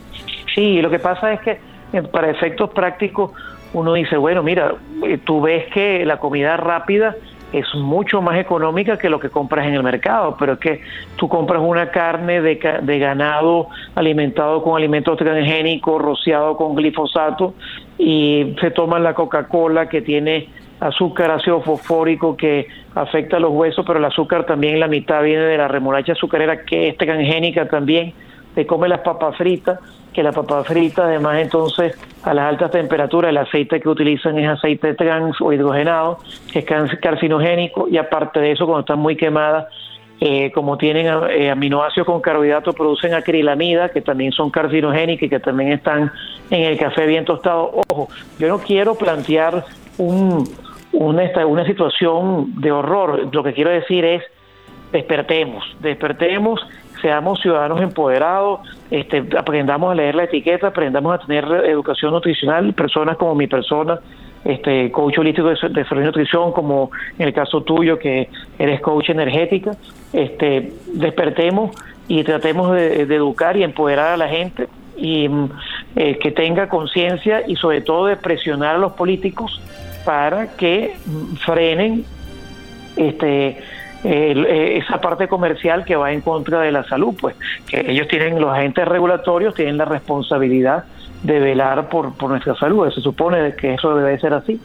sí, 0.54 0.82
lo 0.82 0.90
que 0.90 0.98
pasa 0.98 1.32
es 1.32 1.40
que 1.40 1.60
eh, 1.92 2.02
para 2.02 2.30
efectos 2.30 2.70
prácticos 2.70 3.32
uno 3.72 3.94
dice, 3.94 4.16
bueno, 4.16 4.42
mira, 4.42 4.74
eh, 5.04 5.18
tú 5.18 5.40
ves 5.40 5.72
que 5.72 6.04
la 6.04 6.18
comida 6.18 6.56
rápida 6.56 7.14
es 7.52 7.66
mucho 7.74 8.22
más 8.22 8.38
económica 8.38 8.96
que 8.96 9.08
lo 9.08 9.18
que 9.18 9.28
compras 9.28 9.66
en 9.66 9.74
el 9.74 9.82
mercado, 9.82 10.36
pero 10.38 10.52
es 10.52 10.58
que 10.58 10.82
tú 11.16 11.28
compras 11.28 11.60
una 11.64 11.90
carne 11.90 12.40
de, 12.40 12.60
de 12.82 12.98
ganado 12.98 13.68
alimentado 13.94 14.62
con 14.62 14.76
alimentos 14.76 15.16
transgénicos, 15.16 16.00
rociado 16.00 16.56
con 16.56 16.76
glifosato, 16.76 17.54
y 18.00 18.56
se 18.60 18.70
toma 18.70 18.98
la 18.98 19.14
Coca-Cola 19.14 19.88
que 19.88 20.00
tiene 20.00 20.48
azúcar 20.80 21.30
ácido 21.30 21.60
fosfórico 21.60 22.36
que 22.36 22.66
afecta 22.94 23.36
a 23.36 23.40
los 23.40 23.52
huesos, 23.52 23.84
pero 23.86 23.98
el 23.98 24.04
azúcar 24.06 24.46
también 24.46 24.80
la 24.80 24.88
mitad 24.88 25.22
viene 25.22 25.42
de 25.42 25.58
la 25.58 25.68
remolacha 25.68 26.12
azucarera 26.12 26.64
que 26.64 26.88
es 26.88 26.96
transgénica 26.96 27.68
también, 27.68 28.14
te 28.54 28.66
come 28.66 28.88
las 28.88 29.00
papas 29.00 29.36
fritas, 29.36 29.78
que 30.14 30.22
la 30.22 30.32
papa 30.32 30.64
frita 30.64 31.04
además 31.04 31.40
entonces 31.40 31.96
a 32.24 32.34
las 32.34 32.46
altas 32.46 32.70
temperaturas 32.70 33.30
el 33.30 33.36
aceite 33.36 33.80
que 33.80 33.88
utilizan 33.88 34.38
es 34.38 34.48
aceite 34.48 34.94
trans 34.94 35.40
o 35.40 35.52
hidrogenado, 35.52 36.18
que 36.52 36.60
es 36.60 36.64
carcinogénico 37.00 37.88
y 37.88 37.98
aparte 37.98 38.40
de 38.40 38.52
eso 38.52 38.64
cuando 38.64 38.80
están 38.80 38.98
muy 38.98 39.16
quemadas 39.16 39.66
eh, 40.20 40.52
como 40.52 40.76
tienen 40.76 41.06
eh, 41.30 41.50
aminoácidos 41.50 42.06
con 42.06 42.20
carbohidratos, 42.20 42.74
producen 42.74 43.14
acrilamida, 43.14 43.88
que 43.88 44.02
también 44.02 44.32
son 44.32 44.50
carcinogénicas 44.50 45.22
y 45.22 45.28
que 45.30 45.40
también 45.40 45.72
están 45.72 46.12
en 46.50 46.62
el 46.62 46.78
café 46.78 47.06
bien 47.06 47.24
tostado. 47.24 47.70
Ojo, 47.88 48.08
yo 48.38 48.48
no 48.48 48.58
quiero 48.58 48.94
plantear 48.96 49.64
un, 49.96 50.46
una, 50.92 51.46
una 51.46 51.64
situación 51.64 52.60
de 52.60 52.70
horror. 52.70 53.28
Lo 53.32 53.42
que 53.42 53.54
quiero 53.54 53.70
decir 53.70 54.04
es, 54.04 54.22
despertemos, 54.92 55.64
despertemos, 55.80 56.60
seamos 57.00 57.40
ciudadanos 57.40 57.80
empoderados, 57.80 58.60
este, 58.90 59.24
aprendamos 59.38 59.92
a 59.92 59.94
leer 59.94 60.14
la 60.14 60.24
etiqueta, 60.24 60.66
aprendamos 60.66 61.14
a 61.14 61.26
tener 61.26 61.44
educación 61.64 62.12
nutricional, 62.12 62.74
personas 62.74 63.16
como 63.16 63.34
mi 63.34 63.46
persona, 63.46 64.00
este 64.44 64.90
coach 64.90 65.18
holístico 65.18 65.48
de, 65.48 65.68
de 65.70 65.84
salud 65.84 66.02
y 66.02 66.04
nutrición, 66.06 66.52
como 66.52 66.90
en 67.18 67.28
el 67.28 67.34
caso 67.34 67.62
tuyo 67.62 67.98
que 67.98 68.28
eres 68.58 68.80
coach 68.80 69.10
energética, 69.10 69.72
este, 70.12 70.72
despertemos 70.94 71.70
y 72.08 72.24
tratemos 72.24 72.72
de, 72.72 73.02
educar 73.02 73.56
y 73.56 73.62
empoderar 73.62 74.14
a 74.14 74.16
la 74.16 74.28
gente 74.28 74.68
y 74.96 75.28
eh, 75.96 76.18
que 76.18 76.30
tenga 76.32 76.68
conciencia 76.68 77.42
y 77.46 77.56
sobre 77.56 77.80
todo 77.80 78.06
de 78.06 78.16
presionar 78.16 78.76
a 78.76 78.78
los 78.78 78.92
políticos 78.92 79.60
para 80.04 80.56
que 80.56 80.96
frenen 81.44 82.04
este 82.96 83.58
eh, 84.02 84.78
esa 84.82 84.98
parte 85.00 85.28
comercial 85.28 85.84
que 85.84 85.94
va 85.94 86.10
en 86.10 86.22
contra 86.22 86.60
de 86.62 86.72
la 86.72 86.84
salud, 86.84 87.14
pues 87.20 87.36
que 87.68 87.84
ellos 87.90 88.08
tienen, 88.08 88.40
los 88.40 88.50
agentes 88.50 88.88
regulatorios 88.88 89.54
tienen 89.54 89.76
la 89.76 89.84
responsabilidad 89.84 90.84
de 91.22 91.38
velar 91.38 91.88
por, 91.88 92.14
por 92.14 92.30
nuestra 92.30 92.54
salud, 92.56 92.90
se 92.90 93.00
supone 93.00 93.54
que 93.54 93.74
eso 93.74 93.94
debe 93.94 94.18
ser 94.18 94.34
así. 94.34 94.60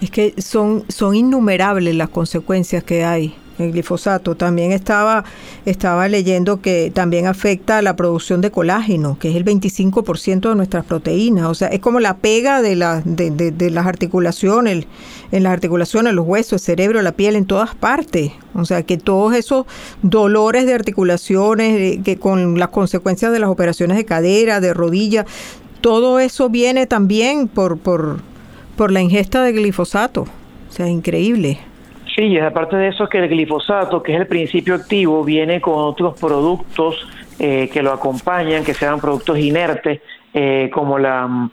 Es 0.00 0.10
que 0.10 0.34
son, 0.40 0.84
son 0.88 1.14
innumerables 1.14 1.94
las 1.94 2.08
consecuencias 2.08 2.82
que 2.82 3.04
hay 3.04 3.34
el 3.58 3.72
glifosato. 3.72 4.34
También 4.34 4.72
estaba, 4.72 5.24
estaba 5.64 6.08
leyendo 6.08 6.60
que 6.60 6.90
también 6.94 7.26
afecta 7.26 7.78
a 7.78 7.82
la 7.82 7.96
producción 7.96 8.40
de 8.40 8.50
colágeno, 8.50 9.18
que 9.18 9.30
es 9.30 9.36
el 9.36 9.44
25% 9.44 10.48
de 10.48 10.54
nuestras 10.54 10.84
proteínas. 10.84 11.46
O 11.46 11.54
sea, 11.54 11.68
es 11.68 11.80
como 11.80 12.00
la 12.00 12.16
pega 12.16 12.62
de, 12.62 12.76
la, 12.76 13.02
de, 13.04 13.30
de, 13.30 13.70
las 13.70 13.86
articulaciones, 13.86 14.86
en 15.32 15.42
las 15.42 15.52
articulaciones, 15.52 16.14
los 16.14 16.26
huesos, 16.26 16.52
el 16.54 16.60
cerebro, 16.60 17.02
la 17.02 17.12
piel, 17.12 17.36
en 17.36 17.46
todas 17.46 17.74
partes. 17.74 18.32
O 18.54 18.64
sea, 18.64 18.82
que 18.82 18.96
todos 18.96 19.34
esos 19.34 19.66
dolores 20.02 20.66
de 20.66 20.74
articulaciones, 20.74 21.96
eh, 21.96 22.00
que 22.04 22.18
con 22.18 22.58
las 22.58 22.68
consecuencias 22.68 23.32
de 23.32 23.38
las 23.38 23.50
operaciones 23.50 23.96
de 23.96 24.04
cadera, 24.04 24.60
de 24.60 24.74
rodilla, 24.74 25.26
todo 25.80 26.18
eso 26.18 26.48
viene 26.48 26.86
también 26.86 27.46
por, 27.48 27.78
por, 27.78 28.20
por 28.76 28.90
la 28.90 29.02
ingesta 29.02 29.42
de 29.42 29.52
glifosato. 29.52 30.22
O 30.22 30.72
sea, 30.72 30.88
increíble. 30.88 31.60
Sí, 32.14 32.22
y 32.26 32.38
aparte 32.38 32.76
de 32.76 32.88
eso 32.88 33.08
que 33.08 33.18
el 33.18 33.28
glifosato, 33.28 34.00
que 34.02 34.14
es 34.14 34.20
el 34.20 34.26
principio 34.28 34.76
activo, 34.76 35.24
viene 35.24 35.60
con 35.60 35.74
otros 35.76 36.18
productos 36.18 37.04
eh, 37.40 37.68
que 37.72 37.82
lo 37.82 37.92
acompañan, 37.92 38.62
que 38.62 38.72
sean 38.72 39.00
productos 39.00 39.36
inertes, 39.38 40.00
eh, 40.32 40.70
como 40.72 40.96
la 40.98 41.26
mm, 41.26 41.50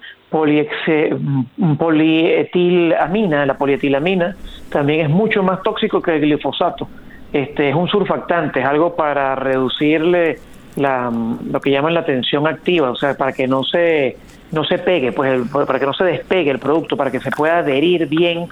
mm, 1.57 1.75
polietilamina, 1.77 3.45
la 3.47 3.57
polietilamina, 3.57 4.35
también 4.69 5.01
es 5.01 5.09
mucho 5.09 5.41
más 5.41 5.63
tóxico 5.63 5.99
que 5.99 6.15
el 6.15 6.21
glifosato. 6.21 6.87
Este 7.33 7.69
es 7.69 7.75
un 7.75 7.87
surfactante, 7.87 8.59
es 8.59 8.65
algo 8.65 8.95
para 8.95 9.33
reducirle 9.33 10.37
la, 10.75 11.09
mm, 11.09 11.51
lo 11.51 11.59
que 11.59 11.71
llaman 11.71 11.95
la 11.95 12.05
tensión 12.05 12.45
activa, 12.45 12.91
o 12.91 12.95
sea, 12.95 13.15
para 13.15 13.33
que 13.33 13.47
no 13.47 13.63
se 13.63 14.15
no 14.51 14.63
se 14.65 14.77
pegue, 14.77 15.11
pues 15.13 15.47
para 15.49 15.79
que 15.79 15.85
no 15.85 15.93
se 15.93 16.03
despegue 16.03 16.51
el 16.51 16.59
producto, 16.59 16.97
para 16.97 17.09
que 17.09 17.21
se 17.21 17.31
pueda 17.31 17.59
adherir 17.59 18.07
bien 18.07 18.47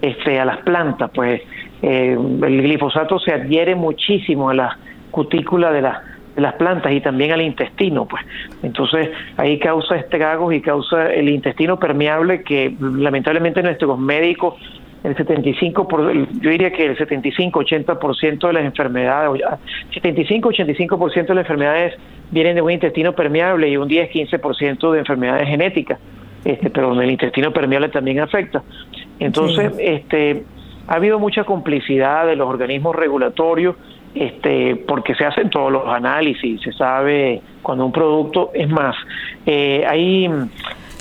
este, 0.00 0.38
a 0.38 0.44
las 0.44 0.58
plantas, 0.58 1.10
pues 1.14 1.42
eh, 1.82 2.16
el 2.16 2.62
glifosato 2.62 3.18
se 3.18 3.32
adhiere 3.32 3.74
muchísimo 3.74 4.50
a 4.50 4.54
la 4.54 4.78
cutícula 5.10 5.72
de, 5.72 5.82
de 5.82 6.42
las 6.42 6.54
plantas 6.54 6.92
y 6.92 7.00
también 7.00 7.32
al 7.32 7.42
intestino, 7.42 8.06
pues. 8.06 8.22
Entonces 8.62 9.10
ahí 9.36 9.58
causa 9.58 9.96
estragos 9.96 10.54
y 10.54 10.60
causa 10.60 11.12
el 11.12 11.28
intestino 11.28 11.78
permeable 11.78 12.42
que 12.42 12.74
lamentablemente 12.80 13.62
nuestros 13.62 13.98
médicos 13.98 14.54
el 15.04 15.16
75 15.16 15.86
por, 15.86 16.12
yo 16.12 16.50
diría 16.50 16.72
que 16.72 16.84
el 16.84 16.98
75 16.98 17.60
80% 17.60 18.46
de 18.48 18.52
las 18.52 18.64
enfermedades 18.64 19.40
75 19.94 20.50
85% 20.50 21.26
de 21.26 21.34
las 21.34 21.44
enfermedades 21.44 21.94
vienen 22.32 22.56
de 22.56 22.62
un 22.62 22.72
intestino 22.72 23.14
permeable 23.14 23.68
y 23.68 23.76
un 23.76 23.86
10 23.86 24.10
15% 24.10 24.92
de 24.92 24.98
enfermedades 24.98 25.46
genéticas 25.46 26.00
este 26.44 26.70
pero 26.70 27.00
el 27.00 27.10
intestino 27.10 27.52
permeable 27.52 27.88
también 27.88 28.18
afecta 28.18 28.62
entonces, 29.18 29.72
este, 29.78 30.44
ha 30.86 30.94
habido 30.94 31.18
mucha 31.18 31.44
complicidad 31.44 32.26
de 32.26 32.36
los 32.36 32.48
organismos 32.48 32.94
regulatorios, 32.94 33.76
este, 34.14 34.76
porque 34.76 35.14
se 35.14 35.24
hacen 35.24 35.50
todos 35.50 35.70
los 35.70 35.86
análisis, 35.86 36.60
se 36.62 36.72
sabe 36.72 37.42
cuando 37.62 37.84
un 37.84 37.92
producto 37.92 38.50
es 38.54 38.68
más. 38.68 38.96
Eh, 39.44 39.84
hay 39.86 40.26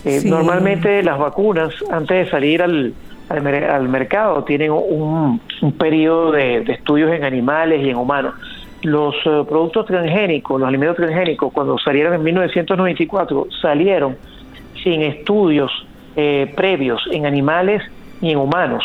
eh, 0.06 0.22
normalmente 0.26 1.02
las 1.02 1.18
vacunas 1.18 1.74
antes 1.90 2.26
de 2.26 2.32
salir 2.32 2.62
al, 2.62 2.94
al, 3.30 3.90
mercado 3.90 4.44
tienen 4.44 4.72
un, 4.72 5.42
periodo 5.78 6.32
de, 6.32 6.58
estudios 6.68 7.12
en 7.12 7.24
animales 7.24 7.84
y 7.84 7.90
en 7.90 7.98
humanos. 7.98 8.36
Los 8.84 9.16
eh, 9.26 9.44
productos 9.48 9.88
transgénicos, 9.88 10.60
los 10.60 10.68
alimentos 10.68 10.98
transgénicos, 10.98 11.52
cuando 11.52 11.78
salieron 11.80 12.14
en 12.14 12.24
1994, 12.24 13.48
salieron 13.62 14.16
sin 14.84 15.02
estudios 15.02 15.72
eh, 16.16 16.54
previos 16.56 17.02
en 17.12 17.26
animales 17.26 17.82
y 18.26 18.32
en 18.32 18.38
humanos. 18.38 18.84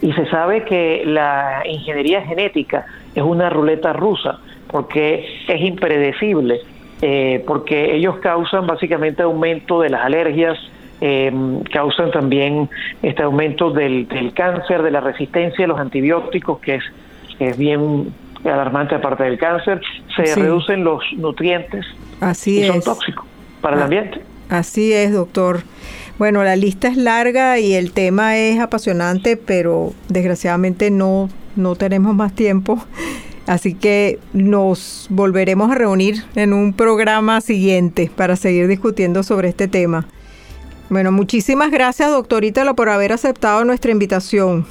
Y 0.00 0.12
se 0.12 0.26
sabe 0.26 0.64
que 0.64 1.02
la 1.06 1.62
ingeniería 1.64 2.22
genética 2.22 2.86
es 3.14 3.22
una 3.22 3.48
ruleta 3.48 3.92
rusa 3.92 4.38
porque 4.68 5.42
es 5.48 5.60
impredecible, 5.60 6.60
eh, 7.00 7.42
porque 7.46 7.94
ellos 7.94 8.18
causan 8.18 8.66
básicamente 8.66 9.22
aumento 9.22 9.80
de 9.80 9.90
las 9.90 10.02
alergias, 10.02 10.58
Em, 11.00 11.62
causan 11.64 12.10
también 12.12 12.70
este 13.02 13.22
aumento 13.22 13.70
del, 13.70 14.06
cáncer, 14.34 14.82
de 14.82 14.90
la 14.90 15.00
resistencia 15.00 15.64
a 15.64 15.68
los 15.68 15.78
antibióticos, 15.78 16.60
que 16.60 16.76
es, 16.76 16.84
es 17.40 17.58
bien 17.58 18.12
alarmante 18.44 18.94
aparte 18.94 19.24
del 19.24 19.36
cáncer, 19.36 19.82
se 20.16 20.34
reducen 20.34 20.84
los 20.84 21.02
nutrientes 21.16 21.84
Así 22.20 22.60
y 22.60 22.64
son 22.64 22.80
tóxicos 22.80 23.26
para 23.60 23.76
el 23.76 23.82
ah, 23.82 23.84
ambiente. 23.84 24.22
Así 24.48 24.92
es, 24.92 25.12
doctor. 25.12 25.62
Bueno, 26.18 26.44
la 26.44 26.54
lista 26.54 26.88
es 26.88 26.96
larga 26.96 27.58
y 27.58 27.74
el 27.74 27.92
tema 27.92 28.36
es 28.36 28.60
apasionante, 28.60 29.36
pero 29.36 29.92
desgraciadamente 30.08 30.90
no, 30.90 31.28
no 31.56 31.74
tenemos 31.74 32.14
más 32.14 32.34
tiempo. 32.34 32.78
Así 33.46 33.74
que 33.74 34.18
nos 34.32 35.06
volveremos 35.10 35.70
a 35.70 35.74
reunir 35.74 36.24
en 36.34 36.52
un 36.52 36.72
programa 36.72 37.40
siguiente 37.40 38.10
para 38.14 38.36
seguir 38.36 38.68
discutiendo 38.68 39.22
sobre 39.22 39.48
este 39.48 39.68
tema. 39.68 40.06
Bueno, 40.88 41.12
muchísimas 41.12 41.70
gracias, 41.70 42.10
doctor 42.10 42.44
Ítalo, 42.44 42.74
por 42.74 42.88
haber 42.88 43.12
aceptado 43.12 43.64
nuestra 43.64 43.90
invitación. 43.90 44.66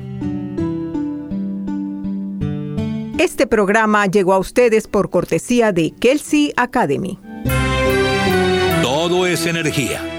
Este 3.18 3.48
programa 3.48 4.06
llegó 4.06 4.34
a 4.34 4.40
ustedes 4.40 4.88
por 4.88 5.10
cortesía 5.10 5.74
de 5.74 5.92
Kelsey 5.92 6.54
Academy. 6.56 7.20
Todo 8.82 9.28
es 9.28 9.46
energía 9.46 10.19